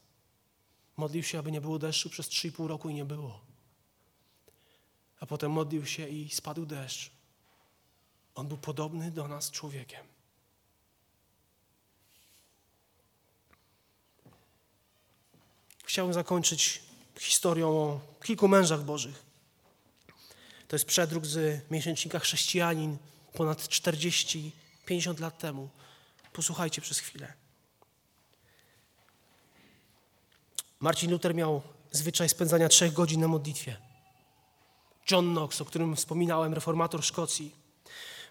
Modlił 0.97 1.23
się, 1.23 1.39
aby 1.39 1.51
nie 1.51 1.61
było 1.61 1.79
deszczu 1.79 2.09
przez 2.09 2.27
trzy 2.27 2.47
i 2.47 2.51
pół 2.51 2.67
roku 2.67 2.89
i 2.89 2.93
nie 2.93 3.05
było. 3.05 3.41
A 5.19 5.25
potem 5.25 5.51
modlił 5.51 5.85
się 5.85 6.09
i 6.09 6.29
spadł 6.29 6.65
deszcz. 6.65 7.11
On 8.35 8.47
był 8.47 8.57
podobny 8.57 9.11
do 9.11 9.27
nas 9.27 9.51
człowiekiem. 9.51 10.05
Chciałbym 15.85 16.13
zakończyć 16.13 16.81
historią 17.19 17.69
o 17.69 17.99
kilku 18.23 18.47
mężach 18.47 18.83
bożych. 18.83 19.30
To 20.71 20.75
jest 20.75 20.85
przedruk 20.85 21.25
z 21.25 21.61
miesięcznika 21.71 22.19
Chrześcijanin 22.19 22.97
ponad 23.33 23.61
40-50 23.61 24.51
lat 25.19 25.37
temu. 25.37 25.69
Posłuchajcie 26.33 26.81
przez 26.81 26.99
chwilę. 26.99 27.33
Marcin 30.79 31.11
Luther 31.11 31.35
miał 31.35 31.61
zwyczaj 31.91 32.29
spędzania 32.29 32.69
trzech 32.69 32.93
godzin 32.93 33.21
na 33.21 33.27
modlitwie. 33.27 33.77
John 35.11 35.31
Knox, 35.31 35.61
o 35.61 35.65
którym 35.65 35.95
wspominałem, 35.95 36.53
reformator 36.53 37.03
Szkocji, 37.03 37.55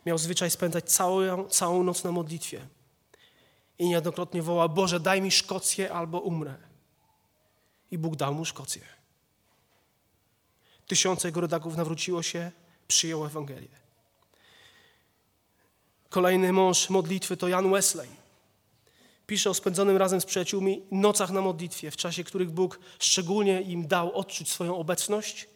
miał 0.06 0.18
zwyczaj 0.18 0.50
spędzać 0.50 0.92
całą, 0.92 1.48
całą 1.48 1.82
noc 1.82 2.04
na 2.04 2.12
modlitwie. 2.12 2.66
i 3.78 3.84
niejednokrotnie 3.84 4.42
wołał: 4.42 4.68
Boże, 4.68 5.00
daj 5.00 5.22
mi 5.22 5.30
Szkocję 5.30 5.92
albo 5.92 6.20
umrę. 6.20 6.54
I 7.90 7.98
Bóg 7.98 8.16
dał 8.16 8.34
mu 8.34 8.44
Szkocję. 8.44 8.99
Tysiące 10.90 11.28
jego 11.28 11.40
rodaków 11.40 11.76
nawróciło 11.76 12.22
się, 12.22 12.50
przyjęło 12.88 13.26
Ewangelię. 13.26 13.78
Kolejny 16.08 16.52
mąż 16.52 16.90
modlitwy 16.90 17.36
to 17.36 17.48
Jan 17.48 17.70
Wesley. 17.72 18.08
Pisze 19.26 19.50
o 19.50 19.54
spędzonym 19.54 19.96
razem 19.96 20.20
z 20.20 20.24
przyjaciółmi 20.24 20.82
nocach 20.90 21.30
na 21.30 21.40
modlitwie, 21.40 21.90
w 21.90 21.96
czasie 21.96 22.24
których 22.24 22.50
Bóg 22.50 22.80
szczególnie 22.98 23.62
im 23.62 23.86
dał 23.86 24.12
odczuć 24.12 24.50
swoją 24.50 24.76
obecność 24.76 25.48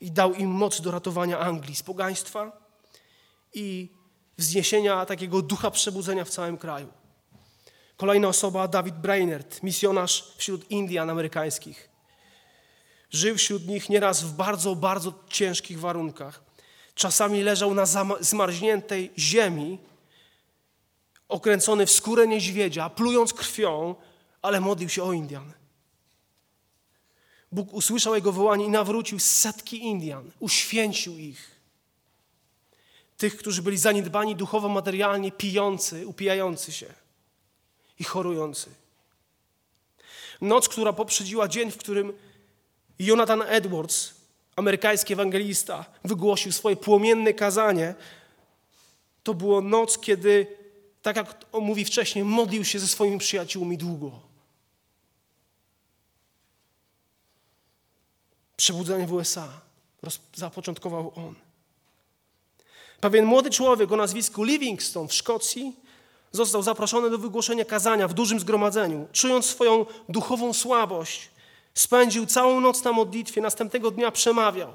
i 0.00 0.10
dał 0.10 0.34
im 0.34 0.50
moc 0.50 0.80
do 0.80 0.90
ratowania 0.90 1.38
Anglii 1.38 1.76
z 1.76 1.82
pogaństwa 1.82 2.68
i 3.54 3.88
wzniesienia 4.38 5.06
takiego 5.06 5.42
ducha 5.42 5.70
przebudzenia 5.70 6.24
w 6.24 6.30
całym 6.30 6.58
kraju. 6.58 6.88
Kolejna 7.96 8.28
osoba, 8.28 8.68
David 8.68 8.94
Brainerd, 8.94 9.62
misjonarz 9.62 10.34
wśród 10.36 10.70
Indian 10.70 11.10
amerykańskich. 11.10 11.95
Żył 13.10 13.36
wśród 13.36 13.66
nich 13.66 13.88
nieraz 13.88 14.22
w 14.22 14.32
bardzo, 14.32 14.74
bardzo 14.74 15.12
ciężkich 15.28 15.80
warunkach. 15.80 16.42
Czasami 16.94 17.42
leżał 17.42 17.74
na 17.74 17.86
zmarzniętej 18.20 19.10
ziemi, 19.18 19.78
okręcony 21.28 21.86
w 21.86 21.92
skórę 21.92 22.26
niedźwiedzia, 22.26 22.90
plując 22.90 23.32
krwią, 23.32 23.94
ale 24.42 24.60
modlił 24.60 24.88
się 24.88 25.02
o 25.02 25.12
Indian. 25.12 25.52
Bóg 27.52 27.72
usłyszał 27.72 28.14
jego 28.14 28.32
wołanie 28.32 28.64
i 28.64 28.68
nawrócił 28.68 29.18
setki 29.18 29.84
Indian, 29.84 30.30
uświęcił 30.40 31.18
ich. 31.18 31.50
Tych, 33.16 33.36
którzy 33.36 33.62
byli 33.62 33.78
zaniedbani 33.78 34.36
duchowo, 34.36 34.68
materialnie, 34.68 35.32
pijący, 35.32 36.06
upijający 36.06 36.72
się 36.72 36.94
i 37.98 38.04
chorujący. 38.04 38.70
Noc, 40.40 40.68
która 40.68 40.92
poprzedziła 40.92 41.48
dzień, 41.48 41.70
w 41.70 41.76
którym 41.76 42.12
Jonathan 42.98 43.42
Edwards, 43.42 44.14
amerykański 44.56 45.12
ewangelista, 45.12 45.84
wygłosił 46.04 46.52
swoje 46.52 46.76
płomienne 46.76 47.34
kazanie, 47.34 47.94
to 49.22 49.34
było 49.34 49.60
noc, 49.60 49.98
kiedy, 49.98 50.46
tak 51.02 51.16
jak 51.16 51.44
on 51.52 51.64
mówi 51.64 51.84
wcześniej, 51.84 52.24
modlił 52.24 52.64
się 52.64 52.78
ze 52.78 52.88
swoimi 52.88 53.18
przyjaciółmi 53.18 53.78
długo. 53.78 54.20
Przebudzenie 58.56 59.06
w 59.06 59.12
USA 59.12 59.60
zapoczątkował 60.34 61.12
on. 61.16 61.34
Pewien 63.00 63.24
młody 63.24 63.50
człowiek 63.50 63.92
o 63.92 63.96
nazwisku 63.96 64.44
Livingston 64.44 65.08
w 65.08 65.14
Szkocji 65.14 65.76
został 66.32 66.62
zaproszony 66.62 67.10
do 67.10 67.18
wygłoszenia 67.18 67.64
kazania 67.64 68.08
w 68.08 68.14
dużym 68.14 68.40
zgromadzeniu. 68.40 69.08
Czując 69.12 69.46
swoją 69.46 69.86
duchową 70.08 70.52
słabość, 70.52 71.30
spędził 71.76 72.26
całą 72.26 72.60
noc 72.60 72.84
na 72.84 72.92
modlitwie, 72.92 73.40
następnego 73.40 73.90
dnia 73.90 74.10
przemawiał. 74.10 74.72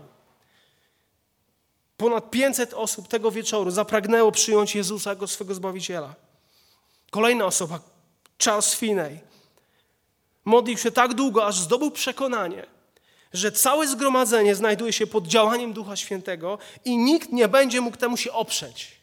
Ponad 1.97 2.31
500 2.31 2.73
osób 2.73 3.07
tego 3.07 3.31
wieczoru 3.31 3.71
zapragnęło 3.71 4.31
przyjąć 4.31 4.75
Jezusa 4.75 5.09
jako 5.09 5.27
swego 5.27 5.53
Zbawiciela. 5.53 6.15
Kolejna 7.11 7.45
osoba, 7.45 7.79
Charles 8.43 8.75
Finney, 8.75 9.19
modlił 10.45 10.77
się 10.77 10.91
tak 10.91 11.13
długo, 11.13 11.45
aż 11.45 11.59
zdobył 11.59 11.91
przekonanie, 11.91 12.65
że 13.33 13.51
całe 13.51 13.87
zgromadzenie 13.87 14.55
znajduje 14.55 14.93
się 14.93 15.07
pod 15.07 15.27
działaniem 15.27 15.73
Ducha 15.73 15.95
Świętego 15.95 16.57
i 16.85 16.97
nikt 16.97 17.31
nie 17.31 17.47
będzie 17.47 17.81
mógł 17.81 17.97
temu 17.97 18.17
się 18.17 18.31
oprzeć. 18.31 19.01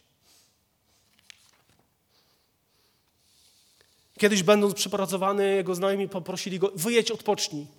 Kiedyś 4.18 4.42
będąc 4.42 4.74
przepracowany, 4.74 5.54
jego 5.54 5.74
znajomi 5.74 6.08
poprosili 6.08 6.58
go, 6.58 6.72
wyjedź, 6.74 7.10
odpocznij. 7.10 7.77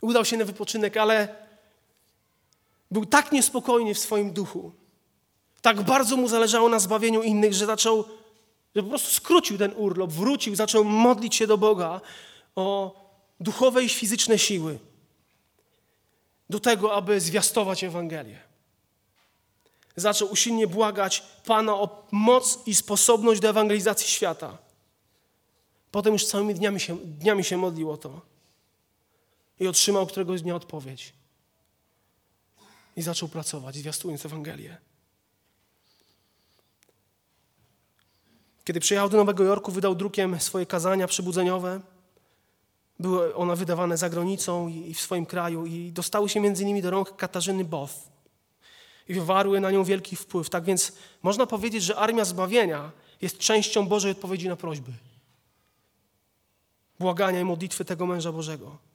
Udał 0.00 0.24
się 0.24 0.36
na 0.36 0.44
wypoczynek, 0.44 0.96
ale 0.96 1.34
był 2.90 3.06
tak 3.06 3.32
niespokojny 3.32 3.94
w 3.94 3.98
swoim 3.98 4.32
duchu, 4.32 4.72
tak 5.62 5.82
bardzo 5.82 6.16
mu 6.16 6.28
zależało 6.28 6.68
na 6.68 6.78
zbawieniu 6.78 7.22
innych, 7.22 7.54
że 7.54 7.66
zaczął, 7.66 8.04
że 8.76 8.82
po 8.82 8.88
prostu 8.88 9.10
skrócił 9.10 9.58
ten 9.58 9.72
urlop, 9.76 10.12
wrócił, 10.12 10.56
zaczął 10.56 10.84
modlić 10.84 11.34
się 11.36 11.46
do 11.46 11.58
Boga 11.58 12.00
o 12.56 12.96
duchowe 13.40 13.84
i 13.84 13.88
fizyczne 13.88 14.38
siły 14.38 14.78
do 16.50 16.60
tego, 16.60 16.94
aby 16.94 17.20
zwiastować 17.20 17.84
Ewangelię. 17.84 18.38
Zaczął 19.96 20.32
usilnie 20.32 20.66
błagać 20.66 21.22
Pana 21.44 21.74
o 21.74 22.06
moc 22.10 22.58
i 22.66 22.74
sposobność 22.74 23.40
do 23.40 23.48
ewangelizacji 23.48 24.08
świata. 24.08 24.58
Potem 25.90 26.12
już 26.12 26.26
całymi 26.26 26.54
dniami 26.54 26.80
się, 26.80 26.96
dniami 26.96 27.44
się 27.44 27.56
modlił 27.56 27.90
o 27.90 27.96
to. 27.96 28.29
I 29.60 29.66
otrzymał 29.68 30.06
któregoś 30.06 30.42
dnia 30.42 30.54
odpowiedź. 30.54 31.12
I 32.96 33.02
zaczął 33.02 33.28
pracować, 33.28 33.76
zwiastując 33.76 34.26
Ewangelię. 34.26 34.76
Kiedy 38.64 38.80
przyjechał 38.80 39.08
do 39.08 39.16
Nowego 39.16 39.44
Jorku, 39.44 39.72
wydał 39.72 39.94
drukiem 39.94 40.40
swoje 40.40 40.66
kazania 40.66 41.06
przebudzeniowe. 41.06 41.80
Były 42.98 43.34
one 43.34 43.56
wydawane 43.56 43.96
za 43.96 44.10
granicą 44.10 44.68
i 44.68 44.94
w 44.94 45.00
swoim 45.00 45.26
kraju 45.26 45.66
i 45.66 45.92
dostały 45.92 46.28
się 46.28 46.40
między 46.40 46.62
innymi 46.62 46.82
do 46.82 46.90
rąk 46.90 47.16
Katarzyny 47.16 47.64
Both. 47.64 47.94
I 49.08 49.14
wywarły 49.14 49.60
na 49.60 49.70
nią 49.70 49.84
wielki 49.84 50.16
wpływ. 50.16 50.50
Tak 50.50 50.64
więc 50.64 50.92
można 51.22 51.46
powiedzieć, 51.46 51.82
że 51.82 51.96
Armia 51.96 52.24
Zbawienia 52.24 52.92
jest 53.20 53.38
częścią 53.38 53.88
Bożej 53.88 54.12
odpowiedzi 54.12 54.48
na 54.48 54.56
prośby 54.56 54.92
błagania 57.00 57.40
i 57.40 57.44
modlitwy 57.44 57.84
tego 57.84 58.06
męża 58.06 58.32
Bożego. 58.32 58.89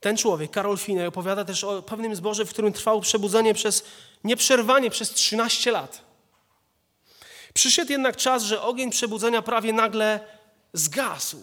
Ten 0.00 0.16
człowiek, 0.16 0.50
Karol 0.50 0.78
Finney, 0.78 1.06
opowiada 1.06 1.44
też 1.44 1.64
o 1.64 1.82
pewnym 1.82 2.16
zborze, 2.16 2.44
w 2.44 2.50
którym 2.50 2.72
trwało 2.72 3.00
przebudzenie 3.00 3.54
przez 3.54 3.84
nieprzerwanie 4.24 4.90
przez 4.90 5.10
13 5.10 5.70
lat. 5.70 6.00
Przyszedł 7.54 7.92
jednak 7.92 8.16
czas, 8.16 8.42
że 8.42 8.62
ogień 8.62 8.90
przebudzenia 8.90 9.42
prawie 9.42 9.72
nagle 9.72 10.20
zgasł. 10.72 11.38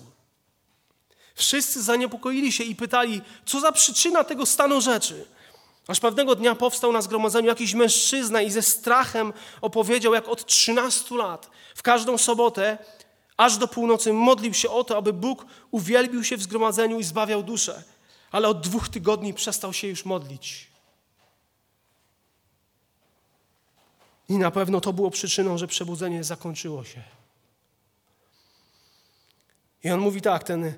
Wszyscy 1.36 1.84
zaniepokoili 1.84 2.51
się 2.51 2.64
i 2.64 2.76
pytali, 2.76 3.22
co 3.45 3.60
za 3.60 3.72
przyczyna 3.72 4.24
tego 4.24 4.45
stanu 4.45 4.82
rzeczy. 4.82 5.26
Aż 5.88 5.99
pewnego 5.99 6.36
dnia 6.36 6.56
powstał 6.56 6.91
na 6.91 7.01
zgromadzeniu 7.01 7.47
jakiś 7.47 7.74
mężczyzna 7.74 8.41
i 8.41 8.51
ze 8.51 8.62
strachem 8.62 9.34
opowiedział, 9.62 10.14
jak 10.14 10.28
od 10.28 10.45
13 10.45 11.16
lat 11.16 11.49
w 11.76 11.82
każdą 11.82 12.18
sobotę 12.18 12.78
Aż 13.38 13.58
do 13.58 13.68
północy 13.68 14.14
modlił 14.14 14.53
się 14.53 14.70
o 14.70 14.84
to, 14.84 14.97
aby 14.97 15.14
Bóg 15.14 15.45
uwielbił 15.72 16.24
się 16.24 16.38
w 16.38 16.41
zgromadzeniu 16.41 16.99
i 16.99 17.03
zbawiał 17.03 17.43
duszę, 17.43 17.84
ale 18.36 18.47
od 18.47 18.61
dwóch 18.61 18.89
tygodni 18.89 19.33
przestał 19.33 19.73
się 19.73 19.88
już 19.88 20.05
modlić. 20.05 20.67
I 24.29 24.38
na 24.38 24.51
pewno 24.51 24.81
to 24.81 24.93
było 24.93 25.11
przyczyną, 25.11 25.57
że 25.57 25.67
przebudzenie 25.67 26.23
zakończyło 26.23 26.83
się. 26.83 27.03
I 29.83 29.89
on 29.89 29.99
mówi 29.99 30.21
tak, 30.21 30.43
ten 30.43 30.73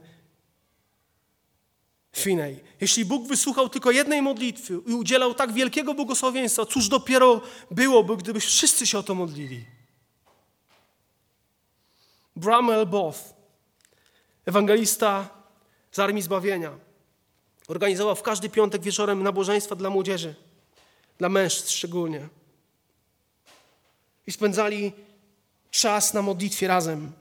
Finej. 2.16 2.64
Jeśli 2.82 3.06
Bóg 3.06 3.28
wysłuchał 3.28 3.70
tylko 3.70 3.92
jednej 3.92 4.22
modlitwy 4.22 4.74
i 4.88 4.94
udzielał 4.94 5.34
tak 5.34 5.54
wielkiego 5.54 5.94
błogosławieństwa, 5.94 6.66
cóż 6.66 6.90
dopiero 6.90 7.42
byłoby, 7.72 8.18
gdyby 8.18 8.40
wszyscy 8.40 8.88
się 8.88 9.00
o 9.00 9.04
to 9.04 9.16
modlili? 9.16 9.66
Bramwell 12.36 12.86
Both, 12.86 13.20
ewangelista 14.46 15.30
z 15.92 16.00
Armii 16.00 16.24
Zbawienia, 16.24 16.87
organizował 17.68 18.16
w 18.16 18.24
każdy 18.24 18.50
piątek 18.50 18.82
wieczorem 18.82 19.24
nabożeństwa 19.24 19.76
dla 19.76 19.90
młodzieży, 19.90 20.36
dla 21.18 21.30
mężczyzn 21.30 21.70
szczególnie. 21.70 22.28
I 24.28 24.32
spędzali 24.32 24.94
czas 25.72 26.14
na 26.14 26.22
modlitwie 26.22 26.68
razem. 26.68 27.12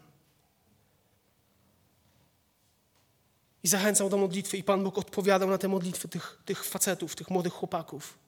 I 3.62 3.68
zachęcał 3.68 4.09
do 4.09 4.16
modlitwy, 4.16 4.57
i 4.57 4.62
Pan 4.62 4.84
Bóg 4.84 4.99
odpowiadał 4.99 5.49
na 5.49 5.59
te 5.59 5.68
modlitwy 5.68 6.09
tych, 6.09 6.38
tych 6.44 6.64
facetów, 6.64 7.16
tych 7.16 7.30
młodych 7.30 7.53
chłopaków. 7.53 8.18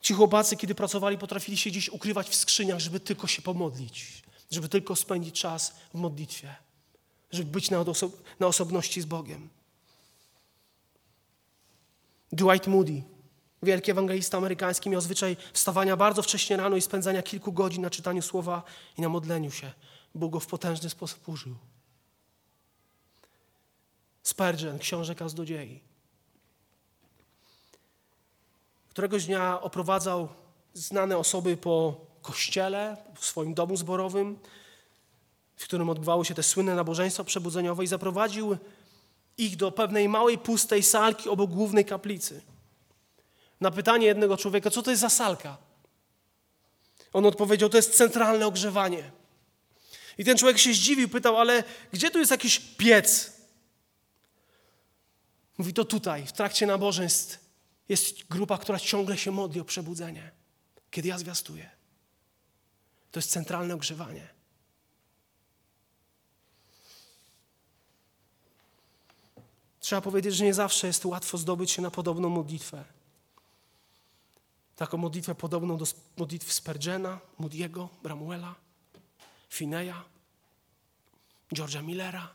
Ci 0.00 0.14
chłopacy, 0.14 0.56
kiedy 0.56 0.74
pracowali, 0.74 1.18
potrafili 1.18 1.56
się 1.56 1.70
gdzieś 1.70 1.88
ukrywać 1.88 2.28
w 2.28 2.34
skrzyniach, 2.34 2.78
żeby 2.78 3.00
tylko 3.00 3.26
się 3.26 3.42
pomodlić, 3.42 4.22
żeby 4.50 4.68
tylko 4.68 4.96
spędzić 4.96 5.40
czas 5.40 5.76
w 5.94 5.98
modlitwie, 5.98 6.54
żeby 7.30 7.50
być 7.50 7.70
na, 7.70 7.84
na 8.40 8.46
osobności 8.46 9.00
z 9.00 9.04
Bogiem. 9.04 9.48
Dwight 12.32 12.66
Moody, 12.66 13.02
wielki 13.62 13.90
ewangelista 13.90 14.38
amerykański, 14.38 14.90
miał 14.90 15.00
zwyczaj 15.00 15.36
wstawania 15.52 15.96
bardzo 15.96 16.22
wcześnie 16.22 16.56
rano 16.56 16.76
i 16.76 16.82
spędzania 16.82 17.22
kilku 17.22 17.52
godzin 17.52 17.82
na 17.82 17.90
czytaniu 17.90 18.22
słowa 18.22 18.62
i 18.98 19.02
na 19.02 19.08
modleniu 19.08 19.50
się. 19.50 19.72
Bóg 20.14 20.32
go 20.32 20.40
w 20.40 20.46
potężny 20.46 20.90
sposób 20.90 21.28
użył. 21.28 21.56
Spurgeon, 24.22 24.78
książę 24.78 25.14
kaznodziei. 25.14 25.80
Któregoś 28.88 29.26
dnia 29.26 29.60
oprowadzał 29.60 30.28
znane 30.74 31.18
osoby 31.18 31.56
po 31.56 32.00
kościele, 32.22 32.96
w 33.14 33.24
swoim 33.24 33.54
domu 33.54 33.76
zborowym, 33.76 34.38
w 35.56 35.64
którym 35.64 35.90
odbywały 35.90 36.24
się 36.24 36.34
te 36.34 36.42
słynne 36.42 36.74
nabożeństwa 36.74 37.24
przebudzeniowe 37.24 37.84
i 37.84 37.86
zaprowadził 37.86 38.56
ich 39.38 39.56
do 39.56 39.72
pewnej 39.72 40.08
małej, 40.08 40.38
pustej 40.38 40.82
salki 40.82 41.28
obok 41.28 41.50
głównej 41.50 41.84
kaplicy. 41.84 42.42
Na 43.60 43.70
pytanie 43.70 44.06
jednego 44.06 44.36
człowieka, 44.36 44.70
co 44.70 44.82
to 44.82 44.90
jest 44.90 45.00
za 45.00 45.10
salka? 45.10 45.56
On 47.12 47.26
odpowiedział, 47.26 47.68
to 47.68 47.76
jest 47.76 47.96
centralne 47.96 48.46
ogrzewanie. 48.46 49.10
I 50.18 50.24
ten 50.24 50.36
człowiek 50.36 50.58
się 50.58 50.74
zdziwił, 50.74 51.08
pytał, 51.08 51.36
ale 51.36 51.64
gdzie 51.92 52.10
tu 52.10 52.18
jest 52.18 52.30
jakiś 52.30 52.58
piec? 52.58 53.32
Mówi, 55.58 55.72
to 55.72 55.84
tutaj, 55.84 56.26
w 56.26 56.32
trakcie 56.32 56.66
nabożeństw 56.66 57.46
jest 57.88 58.26
grupa, 58.26 58.58
która 58.58 58.78
ciągle 58.78 59.18
się 59.18 59.30
modli 59.30 59.60
o 59.60 59.64
przebudzenie, 59.64 60.30
kiedy 60.90 61.08
ja 61.08 61.18
zwiastuję. 61.18 61.70
To 63.10 63.18
jest 63.18 63.30
centralne 63.30 63.74
ogrzewanie. 63.74 64.35
Trzeba 69.86 70.00
powiedzieć, 70.00 70.34
że 70.34 70.44
nie 70.44 70.54
zawsze 70.54 70.86
jest 70.86 71.04
łatwo 71.04 71.38
zdobyć 71.38 71.70
się 71.70 71.82
na 71.82 71.90
podobną 71.90 72.28
modlitwę. 72.28 72.84
Taką 74.76 74.96
modlitwę 74.96 75.34
podobną 75.34 75.76
do 75.76 75.86
modlitwy 76.16 76.52
Spurgeona, 76.52 77.18
Moody'ego, 77.40 77.88
Bramuela, 78.02 78.54
Fineya, 79.48 80.04
George'a 81.52 81.82
Millera. 81.82 82.34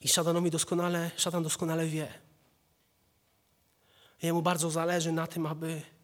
I 0.00 0.08
szatanowi 0.08 0.50
doskonale, 0.50 1.10
szatan 1.16 1.42
doskonale 1.42 1.86
wie. 1.86 2.12
Jemu 4.22 4.42
bardzo 4.42 4.70
zależy 4.70 5.12
na 5.12 5.26
tym, 5.26 5.46
aby 5.46 5.99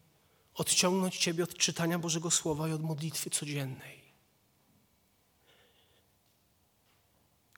odciągnąć 0.57 1.17
Ciebie 1.17 1.43
od 1.43 1.57
czytania 1.57 1.99
Bożego 1.99 2.31
Słowa 2.31 2.69
i 2.69 2.71
od 2.71 2.81
modlitwy 2.81 3.29
codziennej. 3.29 4.07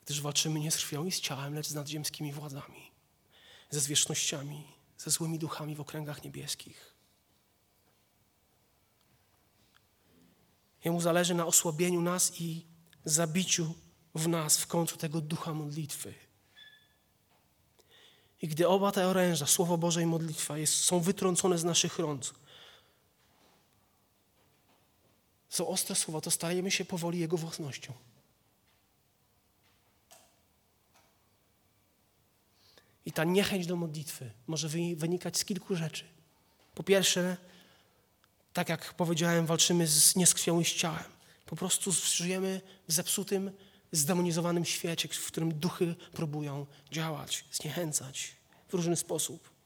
Gdyż 0.06 0.22
walczymy 0.22 0.60
nie 0.60 0.72
z 0.72 0.78
krwią 0.78 1.06
i 1.06 1.12
z 1.12 1.20
ciałem, 1.20 1.54
lecz 1.54 1.68
z 1.68 1.74
nadziemskimi 1.74 2.34
władzami, 2.34 2.92
ze 3.70 3.80
zwierzchnościami, 3.80 4.64
ze 4.98 5.12
złymi 5.12 5.40
duchami 5.40 5.76
w 5.76 5.82
okręgach 5.82 6.24
niebieskich. 6.24 6.96
Jemu 10.86 11.02
zależy 11.02 11.34
na 11.34 11.46
osłabieniu 11.46 12.02
nas 12.02 12.42
i 12.42 12.66
zabiciu 13.06 13.74
w 14.16 14.28
nas 14.28 14.58
w 14.58 14.68
końcu 14.68 14.98
tego 14.98 15.22
ducha 15.22 15.54
modlitwy. 15.54 16.14
I 18.42 18.48
gdy 18.48 18.68
oba 18.68 18.92
te 18.92 19.08
oręża, 19.08 19.46
Słowo 19.46 19.78
Boże 19.78 20.02
i 20.02 20.06
modlitwa, 20.06 20.58
jest, 20.58 20.74
są 20.74 21.00
wytrącone 21.00 21.58
z 21.58 21.64
naszych 21.64 22.00
rąk, 22.00 22.24
są 25.60 25.68
ostre 25.68 25.96
słowa, 25.96 26.22
to 26.22 26.32
stajemy 26.32 26.72
się 26.72 26.86
powoli 26.86 27.20
Jego 27.20 27.38
własnością. 27.38 27.94
I 33.06 33.12
ta 33.12 33.24
niechęć 33.24 33.68
do 33.68 33.76
modlitwy 33.76 34.32
może 34.48 34.70
wynikać 34.96 35.38
z 35.38 35.46
kilku 35.46 35.76
rzeczy. 35.76 36.06
Po 36.76 36.84
pierwsze, 36.84 37.38
tak 38.54 38.70
jak 38.70 38.94
powiedziałem, 38.94 39.46
walczymy 39.46 39.88
z 39.88 40.16
z 40.16 40.74
ciałem. 40.74 41.04
Po 41.46 41.56
prostu 41.56 41.92
żyjemy 41.92 42.62
w 42.88 42.94
zepsutym, 42.94 43.52
zdemonizowanym 43.92 44.66
świecie, 44.66 45.10
w 45.10 45.28
którym 45.28 45.60
duchy 45.60 45.96
próbują 46.14 46.66
działać, 46.92 47.46
zniechęcać 47.52 48.36
w 48.68 48.74
różny 48.74 48.96
sposób. 48.96 49.59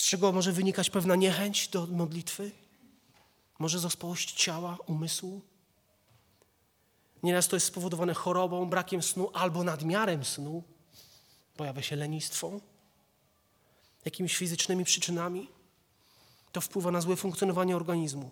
Z 0.00 0.02
czego 0.02 0.32
może 0.32 0.52
wynikać 0.52 0.90
pewna 0.90 1.16
niechęć 1.16 1.68
do 1.68 1.86
modlitwy? 1.86 2.50
Może 3.58 3.78
zespołość 3.78 4.32
ciała, 4.32 4.78
umysłu? 4.86 5.40
Nieraz 7.22 7.48
to 7.48 7.56
jest 7.56 7.66
spowodowane 7.66 8.14
chorobą, 8.14 8.66
brakiem 8.66 9.02
snu 9.02 9.30
albo 9.34 9.64
nadmiarem 9.64 10.24
snu. 10.24 10.62
Pojawia 11.56 11.82
się 11.82 11.96
lenistwo, 11.96 12.60
jakimiś 14.04 14.36
fizycznymi 14.36 14.84
przyczynami. 14.84 15.48
To 16.52 16.60
wpływa 16.60 16.90
na 16.90 17.00
złe 17.00 17.16
funkcjonowanie 17.16 17.76
organizmu. 17.76 18.30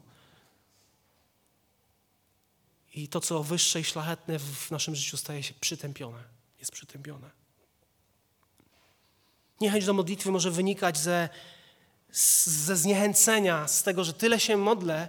I 2.95 3.09
to, 3.09 3.21
co 3.21 3.43
wyższe 3.43 3.81
i 3.81 3.85
szlachetne 3.85 4.39
w 4.39 4.71
naszym 4.71 4.95
życiu 4.95 5.17
staje 5.17 5.43
się 5.43 5.55
przytępione, 5.55 6.25
jest 6.59 6.73
przytępione. 6.73 7.31
Niechęć 9.61 9.85
do 9.85 9.93
modlitwy 9.93 10.31
może 10.31 10.51
wynikać 10.51 10.99
ze, 10.99 11.29
ze 12.13 12.77
zniechęcenia, 12.77 13.69
z 13.69 13.83
tego, 13.83 14.05
że 14.05 14.13
tyle 14.13 14.41
się 14.41 14.57
modlę 14.57 15.09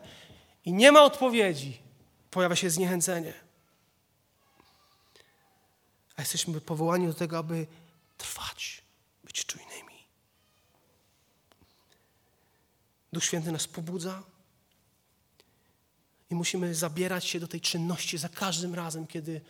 i 0.66 0.74
nie 0.74 0.92
ma 0.92 1.04
odpowiedzi. 1.04 1.78
Pojawia 2.32 2.56
się 2.56 2.70
zniechęcenie. 2.70 3.34
A 6.16 6.22
jesteśmy 6.22 6.62
powołani 6.62 7.08
do 7.08 7.14
tego, 7.14 7.38
aby 7.38 7.68
trwać, 8.18 8.82
być 9.24 9.46
czujnymi. 9.46 9.96
Duch 13.14 13.24
Święty 13.24 13.52
nas 13.52 13.68
pobudza 13.68 14.24
i 16.30 16.36
musimy 16.36 16.76
zabierać 16.76 17.26
się 17.26 17.40
do 17.40 17.48
tej 17.48 17.62
czynności 17.62 18.18
za 18.18 18.30
każdym 18.30 18.76
razem, 18.76 19.08
kiedy 19.08 19.42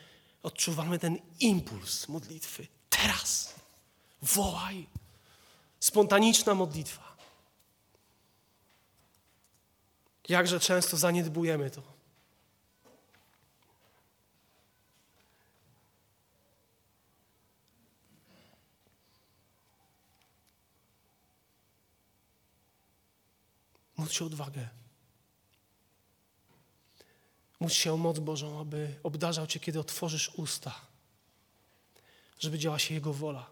odczuwamy 0.44 1.00
ten 1.00 1.18
impuls 1.40 2.08
modlitwy. 2.08 2.68
Teraz 2.90 3.56
wołaj. 4.22 4.88
Spontaniczna 5.80 6.56
modlitwa. 6.56 7.09
Jakże 10.30 10.60
często 10.60 10.98
zaniedbujemy 10.98 11.72
to. 11.72 12.00
Módl 23.98 24.12
się 24.12 24.24
o 24.24 24.28
odwagę. 24.28 24.70
Módl 27.60 27.74
się 27.74 27.94
o 27.94 27.98
moc 27.98 28.20
Bożą, 28.20 28.60
aby 28.60 29.00
obdarzał 29.04 29.48
Cię, 29.48 29.60
kiedy 29.60 29.80
otworzysz 29.80 30.32
usta, 30.36 30.76
żeby 32.40 32.60
działa 32.60 32.80
się 32.80 32.94
Jego 32.94 33.14
wola, 33.14 33.50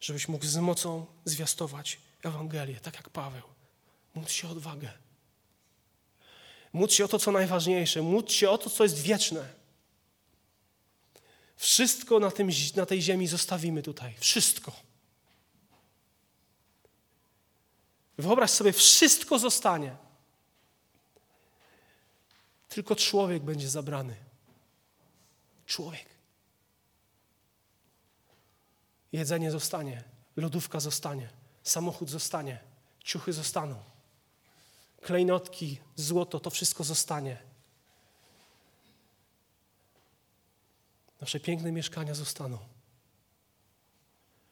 żebyś 0.00 0.28
mógł 0.28 0.46
z 0.46 0.56
mocą 0.56 1.06
zwiastować 1.24 2.00
Ewangelię, 2.22 2.80
tak 2.80 2.94
jak 2.94 3.10
Paweł. 3.10 3.42
Módl 4.14 4.28
się 4.28 4.48
o 4.48 4.50
odwagę. 4.50 5.05
Módl 6.76 6.92
się 6.92 7.04
o 7.04 7.08
to, 7.08 7.18
co 7.18 7.32
najważniejsze. 7.32 8.02
Módl 8.02 8.32
się 8.32 8.50
o 8.50 8.58
to, 8.58 8.70
co 8.70 8.82
jest 8.82 8.98
wieczne. 8.98 9.48
Wszystko 11.56 12.18
na, 12.20 12.30
tym, 12.30 12.50
na 12.76 12.86
tej 12.86 13.02
ziemi 13.02 13.26
zostawimy 13.26 13.82
tutaj. 13.82 14.14
Wszystko. 14.18 14.72
Wyobraź 18.18 18.50
sobie, 18.50 18.72
wszystko 18.72 19.38
zostanie. 19.38 19.96
Tylko 22.68 22.96
człowiek 22.96 23.42
będzie 23.42 23.68
zabrany. 23.68 24.16
Człowiek. 25.66 26.06
Jedzenie 29.12 29.50
zostanie, 29.50 30.04
lodówka 30.36 30.80
zostanie, 30.80 31.28
samochód 31.62 32.10
zostanie, 32.10 32.58
ciuchy 33.04 33.32
zostaną, 33.32 33.95
klejnotki, 35.00 35.80
złoto, 35.96 36.40
to 36.40 36.50
wszystko 36.50 36.84
zostanie. 36.84 37.38
Nasze 41.20 41.40
piękne 41.40 41.72
mieszkania 41.72 42.14
zostaną, 42.14 42.58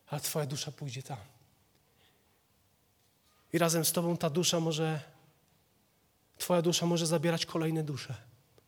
a 0.06 0.20
Twoja 0.20 0.46
dusza 0.46 0.72
pójdzie 0.72 1.02
tam. 1.02 1.18
I 3.52 3.58
razem 3.58 3.84
z 3.84 3.92
Tobą 3.92 4.16
ta 4.16 4.30
dusza 4.30 4.60
może, 4.60 5.00
Twoja 6.38 6.62
dusza 6.62 6.86
może 6.86 7.06
zabierać 7.06 7.46
kolejne 7.46 7.82
dusze, 7.82 8.14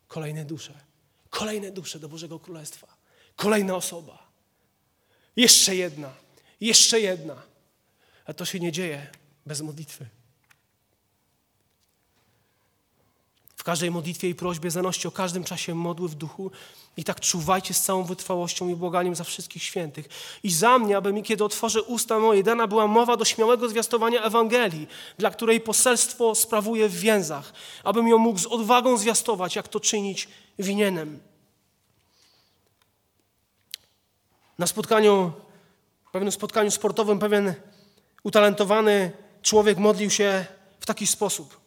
kolejne 0.09 0.45
dusze, 0.45 0.73
kolejne 1.31 1.71
dusze 1.71 1.99
do 1.99 2.09
Bożego 2.09 2.39
Królestwa, 2.39 2.97
kolejna 3.37 3.77
osoba. 3.77 4.27
Jeszcze 5.37 5.77
jedna, 5.77 6.13
jeszcze 6.61 7.01
jedna. 7.01 7.43
A 8.27 8.35
to 8.35 8.45
się 8.45 8.61
nie 8.61 8.73
dzieje 8.73 9.11
bez 9.47 9.61
modlitwy. 9.61 10.09
Każdej 13.67 13.91
modlitwie 13.91 14.29
i 14.29 14.35
prośbie 14.35 14.71
zanoście 14.71 15.09
o 15.09 15.13
każdym 15.13 15.45
czasie 15.45 15.75
modły 15.75 16.09
w 16.09 16.15
duchu 16.15 16.51
i 16.97 17.05
tak 17.05 17.21
czuwajcie 17.21 17.75
z 17.75 17.81
całą 17.81 18.05
wytrwałością 18.05 18.69
i 18.69 18.77
błaganiem 18.77 19.15
za 19.15 19.25
wszystkich 19.25 19.63
świętych. 19.63 20.09
I 20.43 20.51
za 20.51 20.79
mnie, 20.79 20.97
aby 20.97 21.13
mi, 21.13 21.23
kiedy 21.23 21.45
otworzę 21.45 21.83
usta 21.83 22.19
moje, 22.19 22.43
dana 22.43 22.67
była 22.67 22.87
mowa 22.87 23.17
do 23.17 23.25
śmiałego 23.25 23.69
zwiastowania 23.69 24.23
Ewangelii, 24.23 24.87
dla 25.19 25.31
której 25.31 25.61
poselstwo 25.61 26.35
sprawuję 26.35 26.89
w 26.89 26.95
więzach, 26.95 27.53
abym 27.85 28.09
ją 28.09 28.19
mógł 28.19 28.39
z 28.39 28.47
odwagą 28.47 28.97
zwiastować, 28.97 29.57
jak 29.57 29.69
to 29.69 29.81
czynić 29.81 30.29
winienem. 30.59 31.21
Na 34.59 34.67
spotkaniu, 34.67 35.33
pewnym 36.13 36.33
spotkaniu 36.33 36.71
sportowym 36.71 37.19
pewien 37.19 37.55
utalentowany 38.23 39.13
człowiek 39.43 39.79
modlił 39.79 40.11
się 40.11 40.47
w 40.81 40.87
taki 40.87 41.07
sposób. 41.07 41.66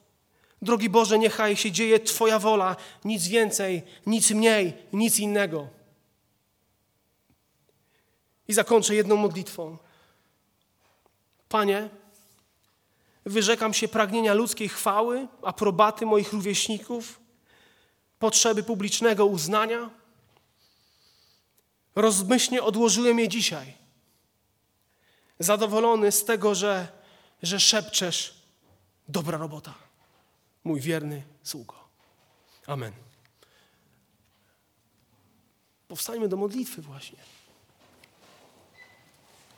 Drogi 0.61 0.89
Boże, 0.89 1.19
niechaj 1.19 1.55
się 1.55 1.71
dzieje 1.71 1.99
Twoja 1.99 2.39
wola, 2.39 2.75
nic 3.05 3.27
więcej, 3.27 3.83
nic 4.05 4.31
mniej, 4.31 4.73
nic 4.93 5.19
innego. 5.19 5.67
I 8.47 8.53
zakończę 8.53 8.95
jedną 8.95 9.15
modlitwą. 9.15 9.77
Panie, 11.49 11.89
wyrzekam 13.25 13.73
się 13.73 13.87
pragnienia 13.87 14.33
ludzkiej 14.33 14.69
chwały, 14.69 15.27
aprobaty 15.41 16.05
moich 16.05 16.33
rówieśników, 16.33 17.19
potrzeby 18.19 18.63
publicznego 18.63 19.25
uznania. 19.25 19.89
Rozmyślnie 21.95 22.63
odłożyłem 22.63 23.19
je 23.19 23.27
dzisiaj. 23.27 23.73
Zadowolony 25.39 26.11
z 26.11 26.25
tego, 26.25 26.55
że, 26.55 26.87
że 27.43 27.59
szepczesz, 27.59 28.33
dobra 29.07 29.37
robota 29.37 29.88
mój 30.63 30.79
wierny 30.79 31.23
sługo. 31.43 31.89
Amen. 32.67 32.93
Powstańmy 35.87 36.27
do 36.27 36.37
modlitwy 36.37 36.81
właśnie. 36.81 37.17